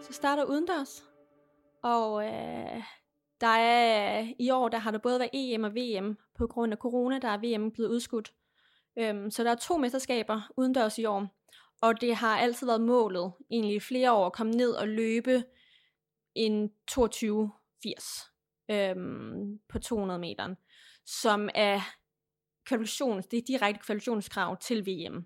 [0.00, 1.04] Så starter udendørs,
[1.82, 2.82] og øh,
[3.40, 6.16] der er øh, i år, der har der både været EM og VM.
[6.38, 8.32] På grund af corona, der er VM blevet udskudt.
[8.98, 11.26] Øhm, så der er to mesterskaber udendørs i år.
[11.80, 15.44] Og det har altid været målet, egentlig i flere år, at komme ned og løbe
[16.34, 16.96] en 22-80
[18.70, 20.54] øhm, på 200 meter,
[21.06, 21.80] som er
[22.66, 25.24] kvalifikations, det er direkte kvalifikationskrav til VM.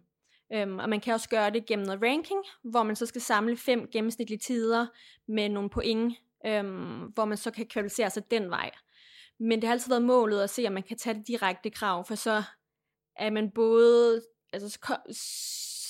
[0.52, 3.56] Øhm, og man kan også gøre det gennem noget ranking, hvor man så skal samle
[3.56, 4.86] fem gennemsnitlige tider
[5.28, 6.14] med nogle point,
[6.47, 8.70] øhm, hvor man så kan kvalificere sig den vej.
[9.41, 12.05] Men det har altid været målet at se, om man kan tage det direkte krav,
[12.07, 12.43] for så
[13.16, 14.22] er man både,
[14.53, 14.78] altså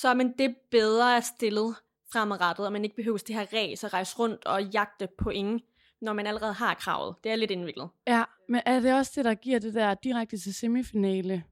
[0.01, 1.75] så, er man det bedre stillet
[2.13, 5.63] fremadrettet, og man ikke behøver det her race at rejse rundt og jagte point,
[6.01, 7.15] når man allerede har kravet.
[7.23, 7.89] Det er lidt indviklet.
[8.07, 11.43] Ja, men er det også det, der giver det der direkte til semifinale?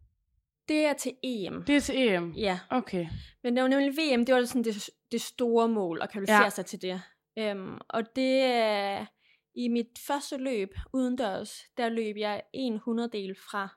[0.68, 1.64] Det er til EM.
[1.64, 2.32] Det er til EM?
[2.32, 3.08] Ja, Okay.
[3.44, 6.50] men det var nemlig VM, det var sådan det, det store mål at kvalificere ja.
[6.50, 7.02] sig til det.
[7.38, 9.06] Um, og det er
[9.54, 13.70] i mit første løb udendørs, der løb jeg en hundreddel fra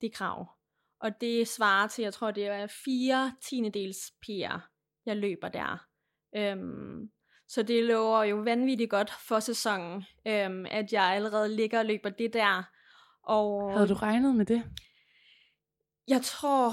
[0.00, 0.48] det krav.
[1.00, 4.58] Og det svarer til, jeg tror det er fire tiendedels PR,
[5.06, 5.86] jeg løber der.
[6.54, 7.10] Um,
[7.48, 12.10] så det lover jo vanvittigt godt for sæsonen, um, at jeg allerede ligger og løber
[12.10, 12.62] det der.
[13.22, 14.62] Og Havde du regnet med det?
[16.08, 16.72] jeg tror,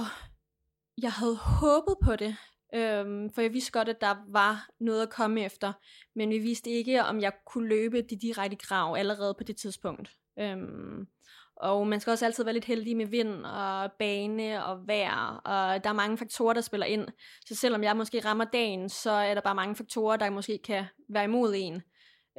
[1.01, 2.35] jeg havde håbet på det,
[2.75, 5.73] øhm, for jeg vidste godt, at der var noget at komme efter,
[6.15, 10.11] men vi vidste ikke, om jeg kunne løbe de direkte krav allerede på det tidspunkt.
[10.39, 11.07] Øhm,
[11.55, 15.83] og man skal også altid være lidt heldig med vind og bane og vejr, og
[15.83, 17.07] der er mange faktorer, der spiller ind.
[17.45, 20.85] Så selvom jeg måske rammer dagen, så er der bare mange faktorer, der måske kan
[21.09, 21.81] være imod en.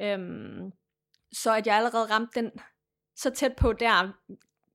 [0.01, 0.71] Øhm,
[1.33, 2.51] så at jeg allerede ramte den
[3.15, 4.11] så tæt på der,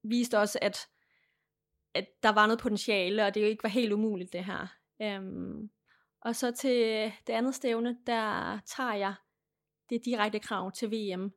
[0.03, 0.89] viste også, at
[1.95, 4.67] at der var noget potentiale, og det jo ikke var helt umuligt det her.
[5.05, 5.71] Øhm,
[6.23, 9.15] og så til det andet stævne, der tager jeg
[9.91, 11.33] det direkte krav til VM.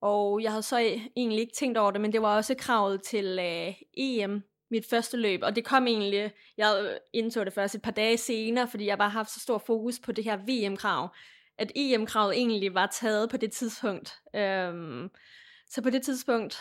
[0.00, 0.78] Og jeg havde så
[1.16, 5.16] egentlig ikke tænkt over det, men det var også kravet til øh, EM, mit første
[5.16, 5.40] løb.
[5.42, 9.10] Og det kom egentlig, jeg indså det først et par dage senere, fordi jeg bare
[9.10, 11.14] har haft så stor fokus på det her VM-krav,
[11.58, 14.14] at EM-kravet egentlig var taget på det tidspunkt.
[14.34, 15.10] Øhm,
[15.68, 16.58] så på det tidspunkt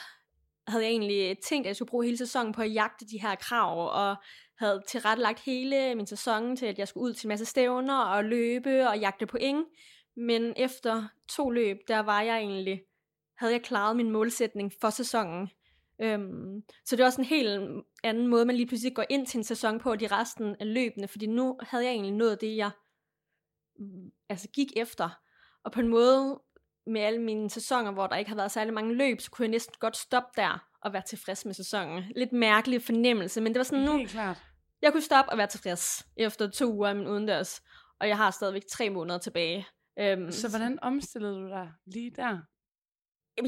[0.67, 3.35] havde jeg egentlig tænkt, at jeg skulle bruge hele sæsonen på at jagte de her
[3.35, 4.15] krav, og
[4.55, 8.23] havde tilrettelagt hele min sæson til, at jeg skulle ud til en masse stævner og
[8.23, 9.67] løbe og jagte point.
[10.15, 12.83] Men efter to løb, der var jeg egentlig,
[13.35, 15.49] havde jeg klaret min målsætning for sæsonen.
[15.99, 19.37] Øhm, så det var også en helt anden måde, man lige pludselig går ind til
[19.37, 22.71] en sæson på, de resten af løbende, fordi nu havde jeg egentlig nået det, jeg
[23.75, 25.09] mm, altså gik efter.
[25.63, 26.39] Og på en måde,
[26.85, 29.51] med alle mine sæsoner, hvor der ikke har været særlig mange løb, så kunne jeg
[29.51, 32.03] næsten godt stoppe der og være tilfreds med sæsonen.
[32.15, 34.37] Lidt mærkelig fornemmelse, men det var sådan nu, Helt klart.
[34.81, 37.61] jeg kunne stoppe og være tilfreds efter to uger af min udendørs,
[37.99, 39.67] og jeg har stadigvæk tre måneder tilbage.
[39.99, 42.37] Øhm, Så hvordan omstillede du dig lige der?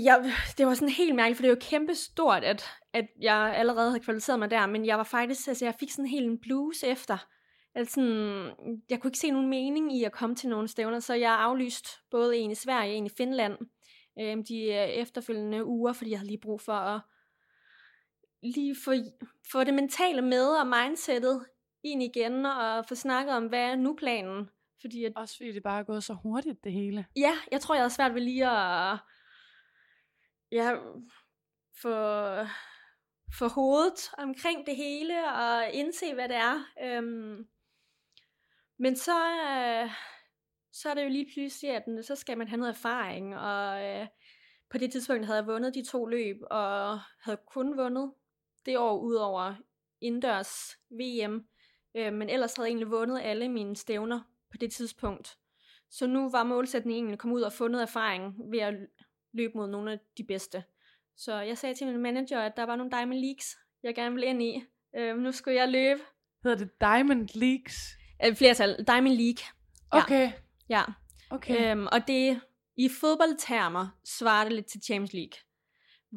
[0.03, 3.53] jeg, det var sådan helt mærkeligt, for det er jo kæmpe stort, at, at jeg
[3.55, 6.39] allerede havde kvalificeret mig der, men jeg var faktisk, altså jeg fik sådan helt en
[6.41, 7.17] blues efter.
[7.75, 8.51] Altså sådan,
[8.89, 11.87] jeg kunne ikke se nogen mening i at komme til nogle stævner, så jeg aflyst
[12.11, 13.53] både en i Sverige og en i Finland
[14.19, 17.01] øh, de efterfølgende uger, fordi jeg havde lige brug for at
[18.45, 18.91] lige få,
[19.51, 21.45] få det mentale med og mindsetet
[21.83, 24.49] ind igen, og få snakket om, hvad er nu planen?
[24.81, 27.05] Fordi at, Også fordi det bare er gået så hurtigt, det hele.
[27.15, 28.97] ja, jeg tror, jeg havde svært ved lige at
[30.51, 30.73] ja,
[31.81, 31.95] få,
[33.39, 36.65] få hovedet omkring det hele og indse, hvad det er.
[36.83, 37.47] Øhm,
[38.77, 39.17] men så,
[39.49, 39.89] øh,
[40.71, 44.07] så er det jo lige pludselig, at så skal man have noget erfaring, og øh,
[44.69, 48.13] på det tidspunkt havde jeg vundet de to løb, og havde kun vundet
[48.65, 49.55] det år ud over
[50.01, 51.45] indendørs VM,
[51.95, 54.19] øh, men ellers havde jeg egentlig vundet alle mine stævner
[54.51, 55.37] på det tidspunkt.
[55.89, 58.73] Så nu var målsætningen egentlig at komme ud og få noget erfaring ved at
[59.33, 60.63] løbe mod nogle af de bedste.
[61.17, 64.27] Så jeg sagde til min manager, at der var nogle Diamond Leagues, jeg gerne ville
[64.27, 64.63] ind i.
[64.95, 66.01] Øh, nu skulle jeg løbe.
[66.43, 67.75] Hedder det Diamond Leagues?
[68.25, 68.85] Øh, flertal.
[68.87, 69.45] Diamond League.
[69.93, 70.03] Ja.
[70.03, 70.31] Okay.
[70.69, 70.83] Ja.
[71.29, 71.71] Okay.
[71.71, 72.41] Øhm, og det
[72.77, 75.44] i fodboldtermer svarer det lidt til Champions League.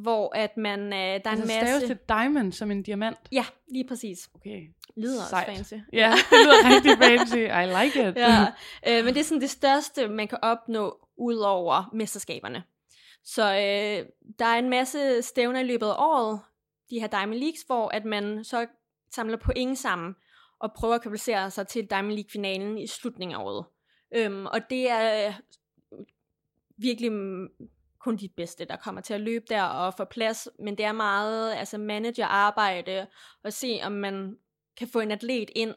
[0.03, 1.87] Hvor at man, øh, der er altså en staves masse...
[1.87, 3.19] til diamond som en diamant?
[3.33, 4.31] Ja, lige præcis.
[4.35, 4.69] Okay.
[4.97, 5.47] Lyder også Sejt.
[5.47, 5.75] fancy.
[5.93, 7.37] Ja, det lyder rigtig fancy.
[7.37, 8.17] I like it.
[8.17, 8.47] ja,
[8.89, 12.63] øh, men det er sådan det største, man kan opnå ud over mesterskaberne.
[13.25, 14.07] Så øh,
[14.39, 16.41] der er en masse stævner i løbet af året,
[16.91, 18.67] de her Diamond Leagues, hvor at man så
[19.11, 20.15] samler point sammen
[20.59, 23.65] og prøver at kvalificere sig til Diamond League-finalen i slutningen af året.
[24.15, 25.33] Øhm, og det er
[26.77, 27.13] virkelig
[28.09, 30.93] kun de bedste, der kommer til at løbe der og få plads, men det er
[30.93, 33.07] meget altså managerarbejde
[33.45, 34.37] og se, om man
[34.77, 35.75] kan få en atlet ind.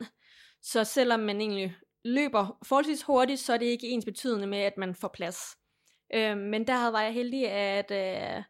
[0.62, 1.76] Så selvom man egentlig
[2.06, 5.58] løber forholdsvis hurtigt, så er det ikke ens betydende med, at man får plads.
[6.14, 8.44] Øh, men der var jeg heldig, at øh,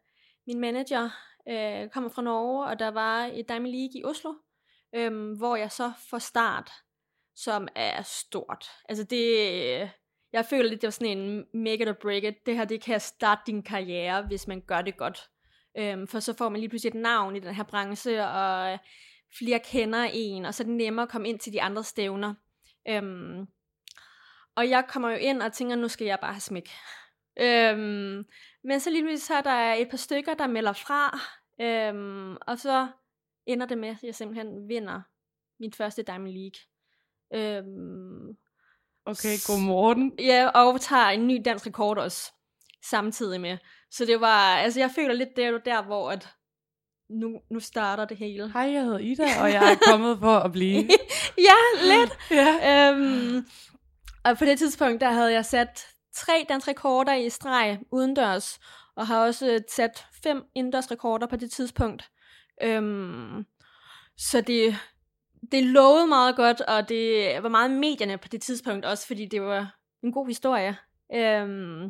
[0.48, 1.10] min manager
[1.50, 4.34] øh, kommer fra Norge, og der var et Diamond League i Oslo,
[4.96, 6.72] øh, hvor jeg så får start,
[7.36, 8.66] som er stort.
[8.90, 9.92] Altså det,
[10.34, 12.46] jeg føler lidt, det var sådan en make it or break it.
[12.46, 15.30] Det her, det kan starte din karriere, hvis man gør det godt.
[15.78, 18.80] Øhm, for så får man lige pludselig et navn i den her branche, og
[19.38, 22.34] flere kender en, og så er det nemmere at komme ind til de andre stævner.
[22.88, 23.48] Øhm,
[24.56, 26.70] og jeg kommer jo ind og tænker, nu skal jeg bare have smæk.
[27.40, 28.26] Øhm,
[28.64, 31.20] men så lige pludselig så er der et par stykker, der melder fra,
[31.62, 32.88] øhm, og så
[33.46, 35.02] ender det med, at jeg simpelthen vinder
[35.60, 36.60] mit første Diamond League.
[37.34, 38.38] Øhm,
[39.12, 40.12] Okay, godmorgen.
[40.20, 42.32] Ja, og tager en ny dansk rekord også,
[42.90, 43.58] samtidig med.
[43.92, 46.30] Så det var, altså jeg føler lidt, det er der, hvor at
[47.10, 48.52] nu, nu starter det hele.
[48.52, 50.90] Hej, jeg hedder Ida, og jeg er kommet for at blive.
[51.50, 52.18] ja, lidt.
[52.40, 52.92] ja.
[52.92, 53.48] øhm,
[54.26, 58.60] og på det tidspunkt, der havde jeg sat tre dansk rekorder i streg udendørs,
[58.96, 62.10] og har også sat fem indendørs rekorder på det tidspunkt.
[62.64, 63.46] Øhm,
[64.18, 64.76] så det,
[65.52, 69.42] det lovede meget godt, og det var meget medierne på det tidspunkt også, fordi det
[69.42, 70.78] var en god historie.
[71.14, 71.84] Øhm,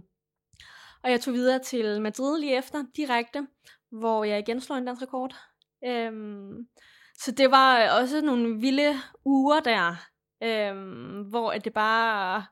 [1.03, 3.47] og jeg tog videre til Madrid lige efter, direkte,
[3.91, 5.35] hvor jeg igen slog en dansk rekord.
[5.85, 6.67] Øhm,
[7.17, 8.93] så det var også nogle vilde
[9.25, 9.95] uger der,
[10.43, 12.45] øhm, hvor at det bare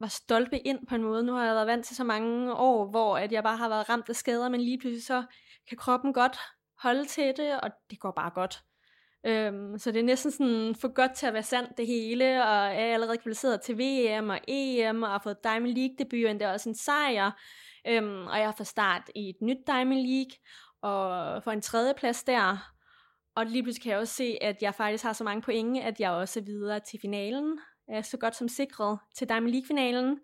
[0.00, 1.24] var stolpe ind på en måde.
[1.24, 3.88] Nu har jeg været vant til så mange år, hvor at jeg bare har været
[3.88, 5.24] ramt af skader, men lige pludselig så
[5.68, 6.38] kan kroppen godt
[6.78, 8.64] holde til det, og det går bare godt.
[9.26, 12.56] Øhm, så det er næsten sådan for godt til at være sandt det hele, og
[12.56, 16.42] er allerede kvalificeret til VM og EM, og har fået Diamond League debut, og det
[16.42, 17.30] er også en sejr.
[17.88, 20.32] Øhm, og jeg har fået start i et nyt Diamond League,
[20.82, 22.70] og får en tredje plads der.
[23.36, 26.00] Og lige pludselig kan jeg også se, at jeg faktisk har så mange point, at
[26.00, 27.58] jeg også er videre til finalen.
[27.88, 30.18] Jeg er så godt som sikret til Diamond League-finalen.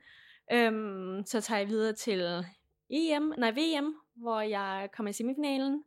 [0.52, 2.44] Øhm, så tager jeg videre til
[2.90, 5.84] EM, nej VM, hvor jeg kommer i semifinalen,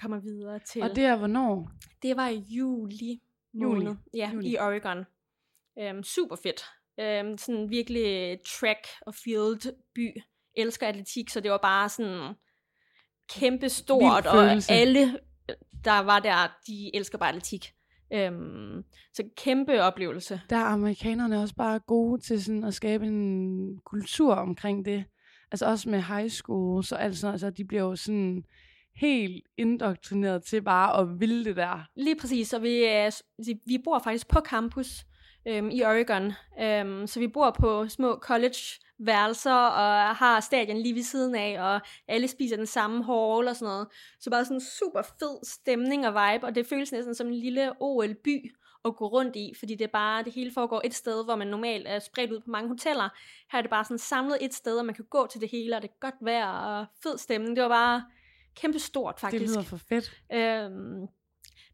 [0.00, 0.82] kommer videre til...
[0.82, 1.70] Og det er hvornår?
[2.02, 3.20] Det var i juli
[3.54, 3.86] måned.
[3.86, 3.96] Juli.
[4.14, 4.48] Ja, Juli.
[4.48, 5.04] i Oregon.
[5.78, 6.64] Øhm, super fedt.
[7.00, 10.22] Øhm, sådan virkelig track og field by.
[10.56, 12.34] Elsker atletik, så det var bare sådan
[13.28, 15.18] kæmpe stort, og alle,
[15.84, 17.72] der var der, de elsker bare atletik.
[18.12, 18.84] Øhm,
[19.14, 20.40] så kæmpe oplevelse.
[20.50, 25.04] Der er amerikanerne også bare gode til sådan at skabe en kultur omkring det.
[25.52, 28.44] Altså også med high school, så altså, altså de bliver jo sådan
[29.00, 31.88] helt indoktrineret til bare at ville det der.
[31.96, 33.12] Lige præcis, og øh,
[33.46, 35.04] vi, vi bor faktisk på campus
[35.48, 36.32] øhm, i Oregon.
[36.60, 41.80] Øhm, så vi bor på små college-værelser og har stadion lige ved siden af, og
[42.08, 43.88] alle spiser den samme hall og sådan noget.
[44.20, 47.34] Så bare sådan en super fed stemning og vibe, og det føles næsten som en
[47.34, 51.24] lille OL-by at gå rundt i, fordi det er bare, det hele foregår et sted,
[51.24, 53.08] hvor man normalt er spredt ud på mange hoteller.
[53.52, 55.76] Her er det bare sådan samlet et sted, og man kan gå til det hele,
[55.76, 57.56] og det er godt vejr og fed stemning.
[57.56, 58.04] Det var bare
[58.54, 59.40] kæmpe stort faktisk.
[59.40, 60.22] Det lyder for fedt.
[60.32, 61.06] Øhm,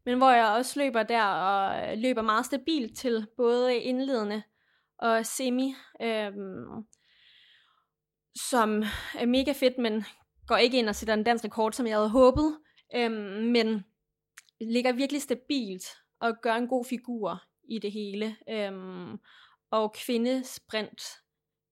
[0.05, 4.43] men hvor jeg også løber der, og løber meget stabilt til både indledende
[4.99, 6.85] og semi, øhm,
[8.49, 8.83] som
[9.15, 10.05] er mega fedt, men
[10.47, 12.59] går ikke ind og sætter en dansk rekord, som jeg havde håbet,
[12.95, 13.83] øhm, men
[14.61, 15.85] ligger virkelig stabilt
[16.19, 18.35] og gør en god figur i det hele.
[18.49, 19.17] Øhm,
[19.71, 21.01] og kvindesprint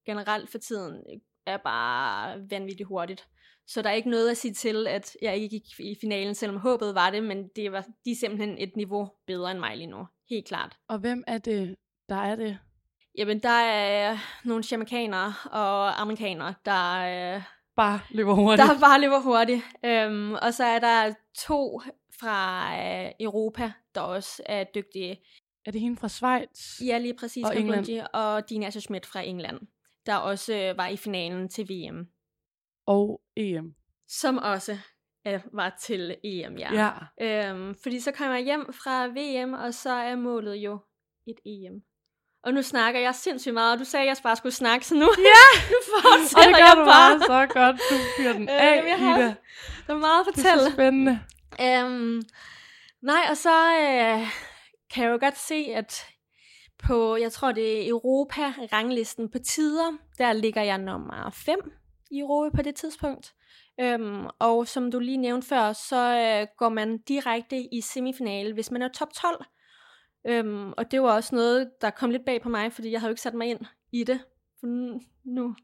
[0.05, 1.03] generelt for tiden
[1.45, 3.27] er bare vanvittigt hurtigt.
[3.68, 6.57] Så der er ikke noget at sige til, at jeg ikke gik i finalen, selvom
[6.57, 9.88] håbet var det, men det var, de er simpelthen et niveau bedre end mig lige
[9.88, 10.07] nu.
[10.30, 10.78] Helt klart.
[10.88, 11.76] Og hvem er det,
[12.09, 12.57] der er det?
[13.18, 17.41] Jamen, der er nogle jamaikanere og amerikanere, der, øh,
[17.76, 18.70] Bare løber hurtigt.
[18.70, 19.61] der bare løber hurtigt.
[19.86, 21.82] Øhm, og så er der to
[22.20, 22.70] fra
[23.05, 25.18] øh, Europa, der også er dygtige.
[25.66, 26.82] Er det hende fra Schweiz?
[26.82, 27.45] Ja, lige præcis.
[27.45, 27.86] Og England.
[27.86, 29.59] Kabunji og Dina Schmidt fra England,
[30.05, 32.07] der også øh, var i finalen til VM.
[32.88, 33.73] Og EM.
[34.07, 34.77] Som også
[35.27, 36.91] øh, var til EM, ja.
[37.21, 37.49] Ja.
[37.49, 40.79] Øhm, fordi så kommer jeg hjem fra VM, og så er målet jo
[41.27, 41.73] et EM.
[42.43, 44.95] Og nu snakker jeg sindssygt meget, og du sagde, at jeg bare skulle snakke, så
[44.95, 45.59] nu, ja!
[45.71, 47.19] nu Og fortsætter det gør jeg du bare.
[47.19, 47.75] bare så godt.
[47.89, 49.36] Du fyrer den Øh, af, jeg har- Ida.
[49.88, 50.73] Der er meget at Det er så fortælle.
[50.73, 51.19] spændende.
[51.61, 52.21] Øhm,
[53.01, 54.27] nej, og så øh,
[54.93, 56.05] kan jeg jo godt se, at
[56.83, 61.59] på, jeg tror det er Europa-ranglisten på tider, der ligger jeg nummer 5
[62.16, 63.34] i Europa på det tidspunkt.
[63.80, 68.72] Øhm, og som du lige nævnte før, så øh, går man direkte i semifinale, hvis
[68.72, 69.45] man er top 12.
[70.28, 73.09] Øhm, og det var også noget, der kom lidt bag på mig, fordi jeg havde
[73.09, 73.59] jo ikke sat mig ind
[73.91, 74.20] i det.
[74.59, 75.55] For nu, nu,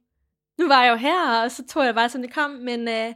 [0.58, 2.52] nu var jeg jo her, og så tog jeg bare, som det kom.
[2.52, 3.14] Men øh,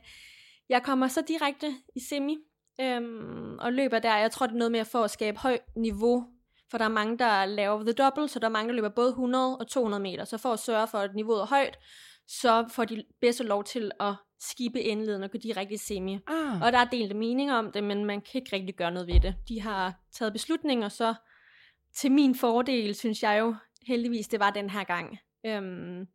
[0.70, 2.38] jeg kommer så direkte i semi,
[2.82, 4.18] øhm, og løber der.
[4.18, 6.26] Jeg tror, det er noget med at få at skabe højt niveau,
[6.72, 9.10] for der er mange, der laver the double, så der er mange, der løber både
[9.10, 10.26] 100 og 200 meter.
[10.26, 11.78] Så for at sørge for, at niveauet er højt,
[12.28, 16.20] så får de bedste lov til at skippe indleden og gå direkte i semi.
[16.28, 19.08] Ah, Og der er delte meninger om det, men man kan ikke rigtig gøre noget
[19.08, 19.36] ved det.
[19.50, 21.16] De har taget beslutninger, så
[21.96, 23.56] til min fordel, synes jeg jo
[23.88, 25.18] heldigvis, det var den her gang.
[25.46, 26.08] Øhm,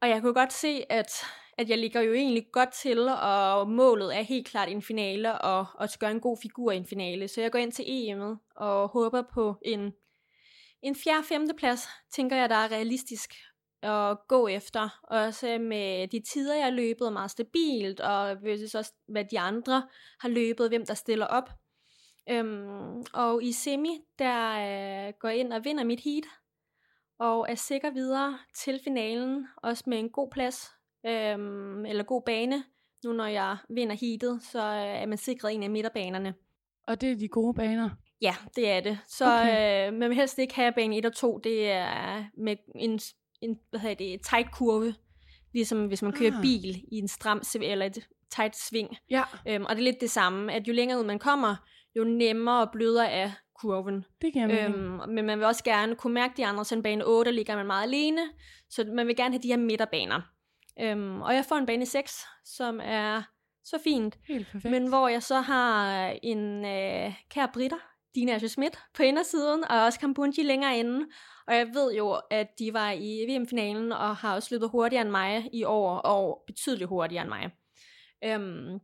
[0.00, 1.10] og jeg kunne godt se, at,
[1.58, 5.58] at jeg ligger jo egentlig godt til, og målet er helt klart en finale, og,
[5.74, 7.28] og at gøre en god figur i en finale.
[7.28, 9.92] Så jeg går ind til EM'et og håber på en,
[10.82, 13.34] en fjerde femte plads, tænker jeg, der er realistisk
[13.82, 15.00] at gå efter.
[15.02, 19.40] Også med de tider, jeg har løbet, er meget stabilt, og versus også, hvad de
[19.40, 19.88] andre
[20.20, 21.50] har løbet, hvem der stiller op.
[22.30, 26.24] Øhm, og i semi, der øh, går jeg ind og vinder mit heat,
[27.18, 30.70] og er sikker videre til finalen, også med en god plads,
[31.06, 32.64] øhm, eller god bane.
[33.04, 36.34] Nu når jeg vinder heatet, så øh, er man sikret en af midterbanerne.
[36.86, 37.90] og det er de gode baner.
[38.20, 38.98] Ja, det er det.
[39.08, 39.42] Så Okay.
[39.42, 39.88] okay.
[39.88, 41.38] øh, man vil helst ikke have bane 1 og 2.
[41.38, 43.00] Det er med en,
[43.42, 44.94] en hvad hedder det, tight kurve.
[45.54, 46.42] Ligesom hvis man kører Ah.
[46.42, 47.98] bil i en stram eller et
[48.30, 48.96] tight sving.
[49.10, 51.56] Ja, Øhm, og det er lidt det samme, at jo længere ud man kommer,
[51.96, 53.30] jo nemmere og blødere er
[53.60, 54.04] kurven.
[54.22, 54.74] det giver mening.
[54.74, 57.56] Øhm, men man vil også gerne kunne mærke de andre, så en bane 8 ligger
[57.56, 58.20] man meget alene.
[58.70, 60.20] Så man vil gerne have de her midterbaner.
[60.80, 63.22] Øhm, og jeg får en bane 6, som er
[63.64, 64.18] så fint.
[64.28, 64.70] Helt perfekt.
[64.70, 67.76] Men hvor jeg så har en øh, kær britter,
[68.16, 71.06] Dina Asher Schmidt, på indersiden, og også Kambunji længere inde.
[71.46, 75.10] Og jeg ved jo, at de var i VM-finalen, og har også løbet hurtigere end
[75.10, 77.50] mig i år, og betydeligt hurtigere end mig.
[78.24, 78.80] Øhm,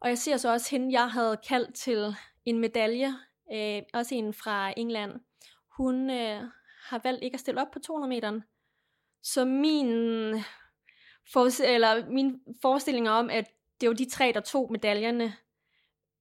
[0.00, 3.08] og jeg ser så også hende, jeg havde kaldt til en medalje,
[3.52, 5.12] øh, også en fra England.
[5.76, 6.42] Hun øh,
[6.88, 8.40] har valgt ikke at stille op på 200 meter.
[9.22, 9.88] Så min,
[11.32, 15.36] for, eller min forestilling om, at det var de tre, der tog medaljerne,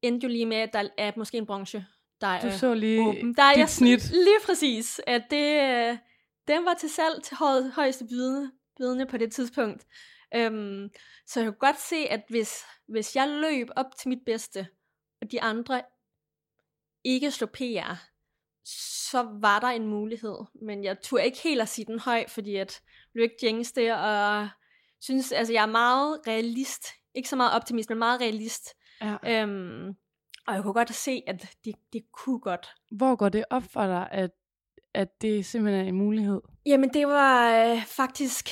[0.02, 1.86] endte jo lige med, at der er måske en branche,
[2.22, 3.34] der du er så lige åben.
[3.34, 4.10] Der er dit jeg, snit.
[4.12, 5.98] Lige præcis, at det, øh,
[6.48, 9.86] den var til salg til høj, højeste bydende, bydende på det tidspunkt.
[10.36, 10.90] Øhm,
[11.28, 14.68] så jeg kunne godt se, at hvis, hvis jeg løb op til mit bedste,
[15.22, 15.82] og de andre
[17.04, 17.94] ikke slog PR,
[19.12, 20.38] så var der en mulighed.
[20.62, 22.82] Men jeg turde ikke helt at sige den høj, fordi at
[23.14, 24.50] blev ikke jinx det, og
[25.02, 26.88] synes, altså jeg er meget realist.
[27.16, 28.76] Ikke så meget optimist, men meget realist.
[29.02, 29.42] Ja.
[29.42, 29.96] Øhm,
[30.50, 32.68] og jeg kunne godt se, at det, det kunne godt.
[32.92, 34.32] Hvor går det op for dig, at,
[34.94, 36.42] at det simpelthen er en mulighed?
[36.66, 38.50] Jamen det var øh, faktisk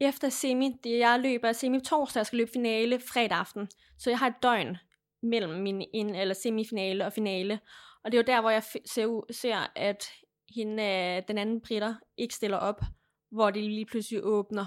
[0.00, 3.68] efter semi, det jeg løber semi torsdag, jeg skal løbe finale fredag aften.
[3.98, 4.76] Så jeg har et døgn
[5.22, 7.60] mellem min in, eller semifinale og finale.
[8.04, 10.04] Og det er jo der, hvor jeg ser, ser at
[10.56, 12.80] hende, øh, den anden britter ikke stiller op,
[13.30, 14.66] hvor de lige pludselig åbner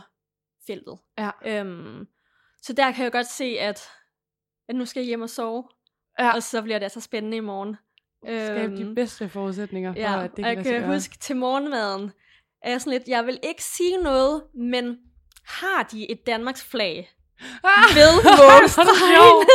[0.67, 0.99] feltet.
[1.17, 1.31] Ja.
[1.45, 2.07] Øhm,
[2.61, 3.81] så der kan jeg godt se, at,
[4.67, 5.63] at nu skal jeg hjem og sove,
[6.25, 6.33] Ja.
[6.35, 7.77] og så bliver det altså spændende i morgen.
[8.25, 10.93] Skabe de Øhm, bedste forudsætninger for, Ja, at det og kan jeg lade sig kan
[10.93, 12.11] huske til morgenmaden,
[12.63, 14.97] er jeg sådan lidt, jeg vil ikke sige noget, men
[15.45, 17.09] har de et Danmarks flag
[17.63, 17.95] Ah!
[17.95, 19.47] ved målstregen?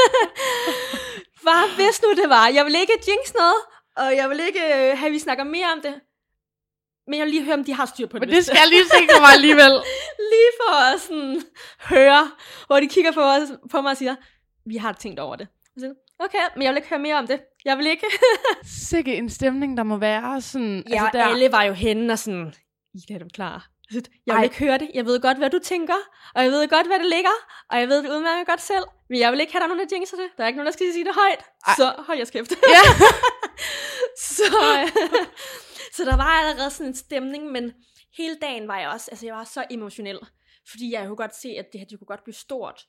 [1.44, 2.48] Bare hvis nu det var.
[2.48, 3.60] Jeg vil ikke jinx noget,
[3.96, 5.94] og jeg vil ikke øh, have, at vi snakker mere om det.
[7.08, 8.28] Men jeg vil lige høre, om de har styr på det.
[8.28, 9.72] Men det skal jeg lige sikre mig alligevel.
[10.32, 11.42] lige for at sådan
[11.80, 12.30] høre,
[12.66, 14.14] hvor de kigger på, os, på mig og siger,
[14.66, 15.48] vi har tænkt over det.
[15.76, 17.40] Jeg siger, Okay, men jeg vil ikke høre mere om det.
[17.64, 18.06] Jeg vil ikke.
[18.90, 20.84] Sikke en stemning, der må være sådan...
[20.90, 22.54] Ja, altså, der, alle var jo henne og sådan,
[22.94, 23.70] Ida, er du klar?
[23.94, 24.42] Jeg vil Ej.
[24.42, 24.90] ikke høre det.
[24.94, 25.94] Jeg ved godt, hvad du tænker,
[26.34, 27.36] og jeg ved godt, hvad det ligger,
[27.70, 29.88] og jeg ved det udmærket godt selv, men jeg vil ikke have, der er nogen,
[29.88, 30.28] der jinxer det.
[30.36, 31.44] Der er ikke nogen, der skal sige det højt.
[31.66, 31.74] Ej.
[31.76, 32.50] Så hold jeres kæft.
[32.50, 32.82] Ja.
[34.36, 35.26] så, øh,
[35.96, 37.72] så der var allerede sådan en stemning, men
[38.16, 40.18] hele dagen var jeg også, altså jeg var så emotionel,
[40.70, 42.86] fordi jeg kunne godt se, at det her, det kunne godt blive stort.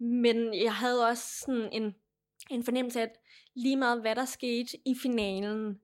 [0.00, 1.94] Men jeg havde også sådan en,
[2.50, 3.16] en fornemmelse af, at
[3.54, 5.80] lige meget hvad der skete i finalen,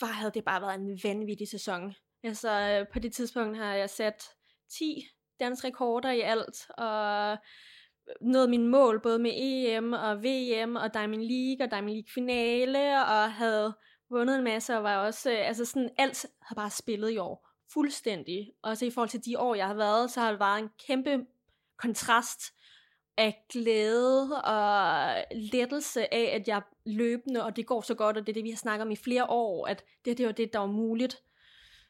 [0.00, 1.94] var, havde det bare været en vanvittig sæson.
[2.22, 4.24] Altså øh, på det tidspunkt har jeg sat
[4.70, 5.08] 10
[5.40, 7.36] dansk rekorder i alt, og
[8.20, 13.06] nået min mål både med EM og VM og Diamond League og Diamond League finale,
[13.06, 13.74] og havde
[14.10, 17.48] vundet en masse, og var også, øh, altså sådan alt har bare spillet i år.
[17.72, 18.52] Fuldstændig.
[18.62, 20.70] Og så i forhold til de år, jeg har været, så har det været en
[20.86, 21.26] kæmpe
[21.76, 22.40] kontrast
[23.18, 25.14] af glæde og
[25.52, 28.50] lettelse af, at jeg løbende, og det går så godt, og det er det, vi
[28.50, 31.18] har snakket om i flere år, at det, det var det, der var muligt.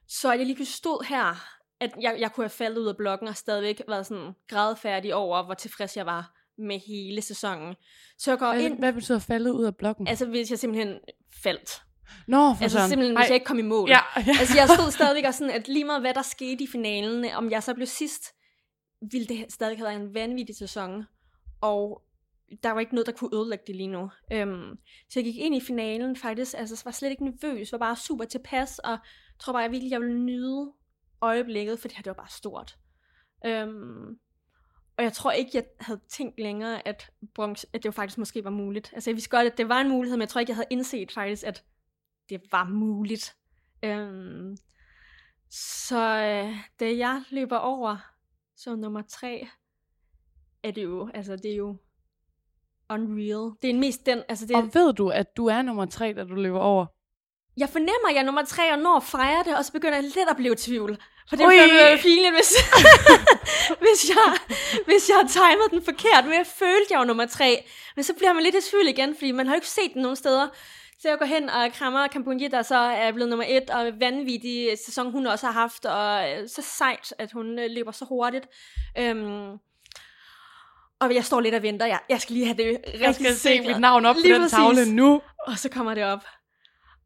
[0.08, 1.34] Så at jeg lige pludselig stod her,
[1.80, 5.42] at jeg, jeg kunne have faldet ud af blokken og stadigvæk været sådan grædfærdig over,
[5.44, 7.74] hvor tilfreds jeg var med hele sæsonen.
[8.18, 10.08] Så jeg går Hvad, ind, hvad betyder faldet ud af blokken?
[10.08, 10.98] altså hvis jeg simpelthen
[11.42, 11.82] faldt.
[12.28, 12.88] Nå, for Altså sådan.
[12.88, 13.88] simpelthen, hvis jeg ikke kom i mål.
[13.88, 14.34] Ja, ja.
[14.40, 17.50] Altså jeg stod stadigvæk og sådan, at lige meget hvad der skete i finalen, om
[17.50, 18.22] jeg så blev sidst,
[19.10, 21.04] ville det stadig have været en vanvittig sæson.
[21.60, 22.02] Og
[22.62, 24.10] der var ikke noget, der kunne ødelægge det lige nu.
[24.32, 24.78] Øhm,
[25.08, 28.24] så jeg gik ind i finalen faktisk, altså var slet ikke nervøs, var bare super
[28.24, 28.98] tilpas, og
[29.38, 30.72] tror bare, jeg virkelig, jeg ville nyde
[31.20, 32.78] øjeblikket, for det her, det var bare stort.
[33.46, 34.18] Øhm,
[34.96, 38.44] og jeg tror ikke, jeg havde tænkt længere, at, bronze, at det jo faktisk måske
[38.44, 38.90] var muligt.
[38.94, 40.68] Altså jeg vidste godt, at det var en mulighed, men jeg tror ikke, jeg havde
[40.70, 41.64] indset faktisk, at
[42.28, 43.36] det var muligt.
[43.82, 44.56] Øhm,
[45.50, 47.96] så øh, da jeg løber over
[48.56, 49.48] som nummer tre,
[50.68, 51.76] er det jo, altså det er jo
[52.90, 53.52] unreal.
[53.62, 56.24] Det er mest den, altså det, Og ved du, at du er nummer tre, da
[56.24, 56.86] du løber over?
[57.56, 59.94] jeg fornemmer, at jeg er nummer tre, og når at fejre det, og så begynder
[59.94, 60.98] jeg lidt at blive i tvivl.
[61.28, 62.50] For det ville være pinligt, hvis,
[63.84, 64.32] hvis, jeg,
[64.86, 67.66] hvis jeg har timet den forkert, men jeg følte, jeg var nummer tre.
[67.96, 70.02] Men så bliver man lidt i tvivl igen, fordi man har jo ikke set den
[70.02, 70.48] nogen steder.
[70.98, 74.78] Så jeg går hen og krammer Kampunji, der så er blevet nummer et, og vanvittig
[74.86, 78.46] sæson, hun også har haft, og øh, så sejt, at hun øh, løber så hurtigt.
[78.98, 79.58] Øhm,
[81.00, 81.86] og jeg står lidt og venter.
[81.86, 83.66] Jeg, jeg skal lige have det rigtig Jeg skal se sikret.
[83.66, 84.56] mit navn op Lige på den præcis.
[84.56, 85.22] tavle nu.
[85.46, 86.24] Og så kommer det op.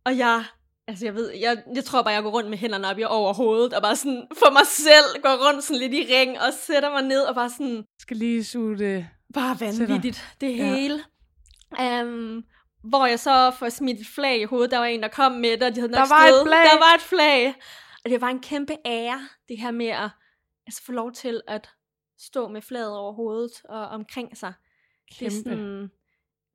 [0.04, 0.44] Og jeg,
[0.88, 3.34] altså jeg ved, jeg, jeg tror bare, jeg går rundt med hænderne op i over
[3.34, 6.90] hovedet, og bare sådan for mig selv går rundt sådan lidt i ring, og sætter
[6.90, 9.06] mig ned, og bare sådan, Jeg skal lige suge det.
[9.34, 10.64] bare vanvittigt, det Ja.
[10.74, 11.04] hele.
[11.80, 12.42] Um,
[12.84, 15.50] hvor jeg så får smidt et flag i hovedet, der var en, der kom med
[15.50, 16.64] det, og de havde nok Der var et stået- flag.
[16.64, 17.54] Der var et flag.
[18.04, 20.08] Og det var en kæmpe ære, det her med at
[20.66, 21.68] altså, få lov til at
[22.20, 24.52] stå med flaget over hovedet og omkring sig.
[25.08, 25.34] Det er Kæmpe.
[25.50, 25.90] sådan,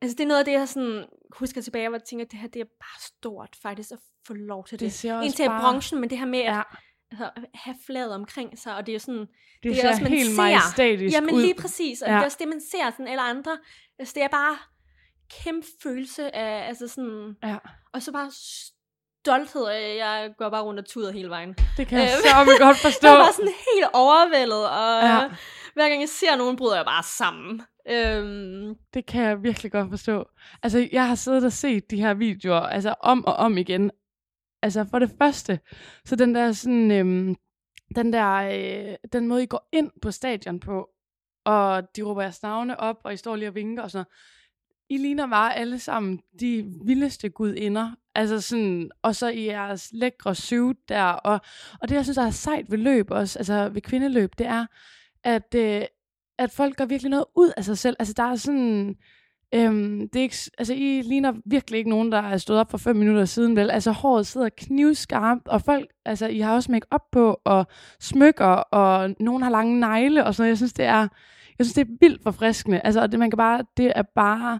[0.01, 1.05] altså det er noget af det, jeg sådan,
[1.39, 4.33] husker tilbage, hvor jeg tænker, at det her det er bare stort faktisk at få
[4.33, 4.85] lov til det.
[4.85, 5.61] Det Indtil bare...
[5.61, 6.61] branchen, men det her med at Ja,
[7.11, 9.27] altså, at have flaget omkring sig, og det er jo sådan, det,
[9.63, 10.35] det er også, man helt ser.
[11.11, 11.41] Jamen ud.
[11.41, 12.13] lige præcis, og Ja.
[12.13, 12.17] ja.
[12.17, 13.57] det er også det, man ser sådan alle andre.
[13.99, 14.57] Altså det er bare
[15.43, 17.57] kæmpe følelse af, altså sådan, Ja,
[17.93, 18.31] og så bare
[19.21, 21.55] stolthed af, jeg går bare rundt og tuder hele vejen.
[21.77, 23.07] det kan jeg Øh, så godt forstå.
[23.07, 25.29] Jeg var sådan helt overvældet, og Ja
[25.75, 27.61] hver gang jeg ser nogen, bryder jeg bare sammen.
[27.89, 30.25] Øhm, Det kan jeg virkelig godt forstå.
[30.63, 33.91] Altså, jeg har siddet og set de her videoer, altså om og om igen.
[34.61, 35.59] Altså, for det første,
[36.05, 37.35] så den der sådan, øhm,
[37.95, 40.89] den der, øh, den måde, I går ind på stadion på,
[41.45, 44.07] og de råber jeres navne op, og I står lige og vinker og sådan noget.
[44.89, 47.91] I ligner bare alle sammen de vildeste gudinder.
[48.15, 51.03] Altså sådan, og så i jeres lækre suit der.
[51.03, 51.39] Og,
[51.81, 54.65] og det, jeg synes, der er sejt ved løb også, altså ved kvindeløb, det er,
[55.25, 55.81] at, øh,
[56.39, 57.95] at folk gør virkelig noget ud af sig selv.
[57.99, 58.95] Altså der er sådan,
[59.55, 62.77] øhm, det er ikke, altså I ligner virkelig ikke nogen, der er stået op for
[62.77, 63.71] fem minutter siden, vel?
[63.71, 67.67] Altså håret sidder knivskarpt, og folk, altså I har også make op på, og
[67.99, 70.49] smykker, og nogen har lange negle, og sådan noget.
[70.49, 71.07] Jeg synes, det er,
[71.57, 72.81] jeg synes, det er vildt forfriskende.
[72.83, 74.59] Altså, og det, man kan bare, det er bare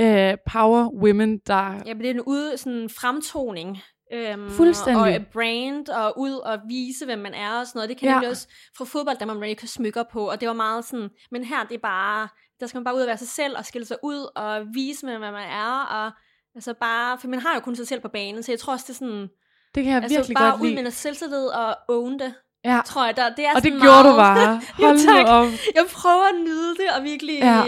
[0.00, 1.82] øh, power women, der...
[1.86, 3.78] Ja, men det er en ude, sådan fremtoning.
[4.12, 5.02] Øhm, Fuldstændig.
[5.02, 7.88] Og et brand, og ud og vise, hvem man er og sådan noget.
[7.88, 8.28] Det kan Ja.
[8.28, 8.46] også
[8.78, 11.64] fra fodbold, der man rigtig kan smykker på, og det var meget sådan, men her,
[11.64, 12.28] det er bare,
[12.60, 15.06] der skal man bare ud og være sig selv, og skille sig ud, og vise,
[15.06, 16.12] hvem man er, og
[16.54, 18.84] altså bare, for man har jo kun sig selv på banen, så jeg tror også,
[18.88, 19.28] det er sådan,
[19.74, 20.82] Det kan jeg altså virkelig bare godt ud lide.
[20.82, 22.34] med selvtillid og own det,
[22.64, 22.80] Ja.
[22.86, 24.60] tror jeg, der, det er Og det sådan gjorde meget, du bare.
[24.80, 25.26] Jo, Hold tak.
[25.26, 25.46] nu op.
[25.74, 27.64] jeg prøver at nyde det, og virkelig ja.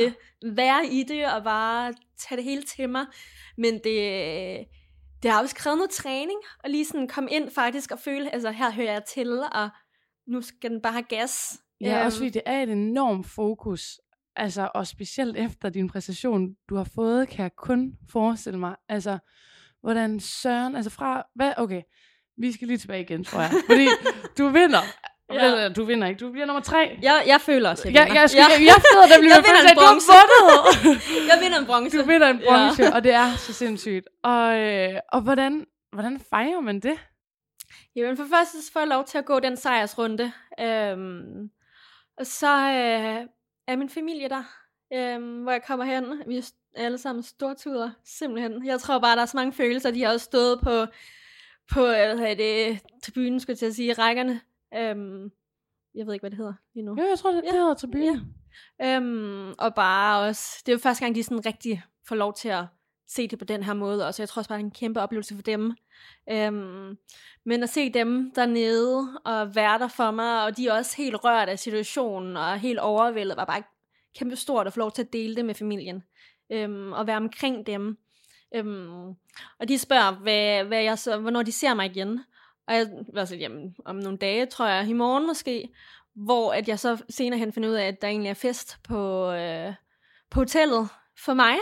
[0.54, 3.06] være i det, og bare tage det hele til mig.
[3.58, 3.98] Men det,
[5.22, 8.50] det har også krævet noget træning, og lige sådan komme ind faktisk og føle, altså
[8.50, 9.68] her hører jeg til, og
[10.26, 11.60] nu skal den bare have gas.
[11.80, 14.00] Ja, Øhm, også fordi det er et enormt fokus.
[14.36, 18.76] Altså, og specielt efter din præstation, du har fået, kan jeg kun forestille mig.
[18.88, 19.18] Altså,
[19.80, 21.82] hvordan søren, altså fra, hvad, okay,
[22.38, 23.50] vi skal lige tilbage igen, tror jeg.
[23.68, 23.86] Fordi
[24.38, 24.82] du vinder.
[25.32, 25.44] Ja.
[25.44, 26.98] Eller, du vinder ikke, du bliver nummer tre.
[27.02, 28.20] Jeg, jeg føler også, jeg vinder.
[28.20, 30.06] jeg, jeg, jeg, jeg føler, der bliver Jeg vinder en du bronze.
[30.12, 31.28] vundet.
[31.30, 31.98] jeg vinder en bronze.
[31.98, 32.94] Du vinder en bronze, ja.
[32.94, 34.08] og det er så sindssygt.
[34.24, 36.98] Og, øh, og hvordan, hvordan fejrer man det?
[37.96, 40.32] Jamen for først så får jeg lov til at gå den sejrsrunde.
[40.60, 41.50] Øhm,
[42.18, 43.26] og så øh,
[43.68, 44.42] er min familie der,
[44.94, 46.22] øhm, hvor jeg kommer hen.
[46.26, 48.66] Vi er alle sammen stortuder, simpelthen.
[48.66, 49.90] Jeg tror bare, der er så mange følelser.
[49.90, 50.86] De har også stået på,
[51.72, 54.40] på hvad hedder det, tribunen, skulle jeg til at sige, rækkerne.
[54.76, 55.30] Øhm,
[55.94, 56.96] jeg ved ikke, hvad det hedder lige nu.
[57.00, 57.52] Jo, jeg tror, det, det Ja.
[57.58, 58.26] hedder tribune.
[58.80, 58.96] Ja.
[58.96, 62.48] Øhm, og bare også, det er jo første gang, de sådan rigtig får lov til
[62.48, 62.64] at
[63.08, 64.70] se det på den her måde, og så jeg tror også bare, det er en
[64.70, 65.76] kæmpe oplevelse for dem.
[66.30, 66.96] Øhm,
[67.44, 71.24] men at se dem dernede og være der for mig, og de er også helt
[71.24, 73.62] rørt af situationen, og helt overvældet, var bare
[74.18, 76.02] kæmpe stort at få lov til at dele det med familien,
[76.52, 77.98] øhm, og være omkring dem.
[78.54, 79.08] Øhm,
[79.60, 82.20] og de spørger, hvad, hvad jeg så, hvornår de ser mig igen.
[82.68, 85.68] Og jeg var så, jamen, om nogle dage, tror jeg, i morgen måske,
[86.14, 89.30] hvor at jeg så senere hen finder ud af, at der egentlig er fest på,
[89.32, 89.72] øh,
[90.30, 90.88] på hotellet
[91.24, 91.54] for mig.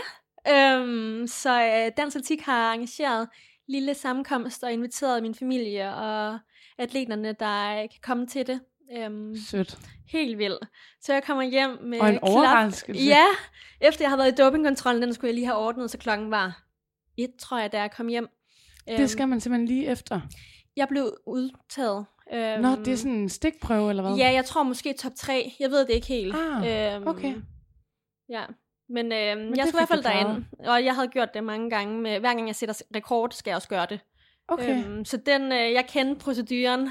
[0.49, 3.29] Øhm, så øh, Dansk Atletik har arrangeret
[3.69, 6.39] lille sammenkomst og inviteret min familie og
[6.79, 8.61] atleterne, der øh, kan komme til det.
[8.97, 9.79] Øhm, Sødt.
[10.09, 10.65] helt vildt.
[11.01, 12.31] Så jeg kommer hjem med Og en klap.
[12.31, 13.05] overraskelse.
[13.05, 13.25] Ja,
[13.81, 16.63] efter jeg har været i dopingkontrollen, den skulle jeg lige have ordnet, så klokken var
[17.17, 18.29] et, tror jeg, da jeg kom hjem.
[18.91, 20.21] Øhm, Det skal man simpelthen lige efter.
[20.77, 22.07] Jeg blev udtaget.
[22.35, 24.17] Øhm, Nå, det er sådan en stikprøve, eller hvad?
[24.17, 25.53] Ja, jeg tror måske top 3.
[25.61, 26.35] Jeg ved det ikke helt.
[26.37, 27.35] Ah, øhm, okay.
[28.29, 28.45] Ja,
[28.89, 30.45] men, øhm, men jeg skulle i hvert fald derind.
[30.69, 32.01] Og jeg havde gjort det mange gange.
[32.01, 34.01] Med, hver gang jeg sætter rekord, skal jeg også gøre det.
[34.49, 34.85] Okay.
[34.85, 36.89] Øhm, så den, øh, jeg kendte proceduren.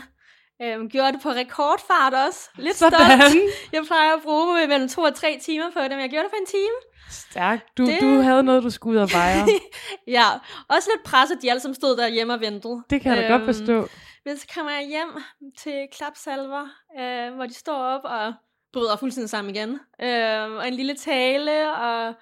[0.64, 2.49] Øhm, gjorde det på rekordfart også.
[2.57, 2.99] Lidt Sådan.
[3.22, 3.43] stolt.
[3.74, 6.32] Jeg plejer at bruge mellem to og tre timer på det, men jeg gjorde det
[6.32, 6.76] på en time.
[7.09, 7.78] Stærk.
[7.78, 9.47] Du, Det- du havde noget, du skulle ud og fejre.
[10.18, 10.26] ja,
[10.70, 12.84] også lidt presset, de alle som stod derhjemme og ventede.
[12.89, 13.88] Det kan jeg da godt Øhm, forstå.
[14.26, 15.09] Men så kommer jeg hjem
[15.57, 16.68] til klapsalver,
[16.99, 18.34] øh, hvor de står op og
[18.74, 19.80] bryder fuldstændig sammen igen.
[20.01, 22.14] Øh, og en lille tale, og,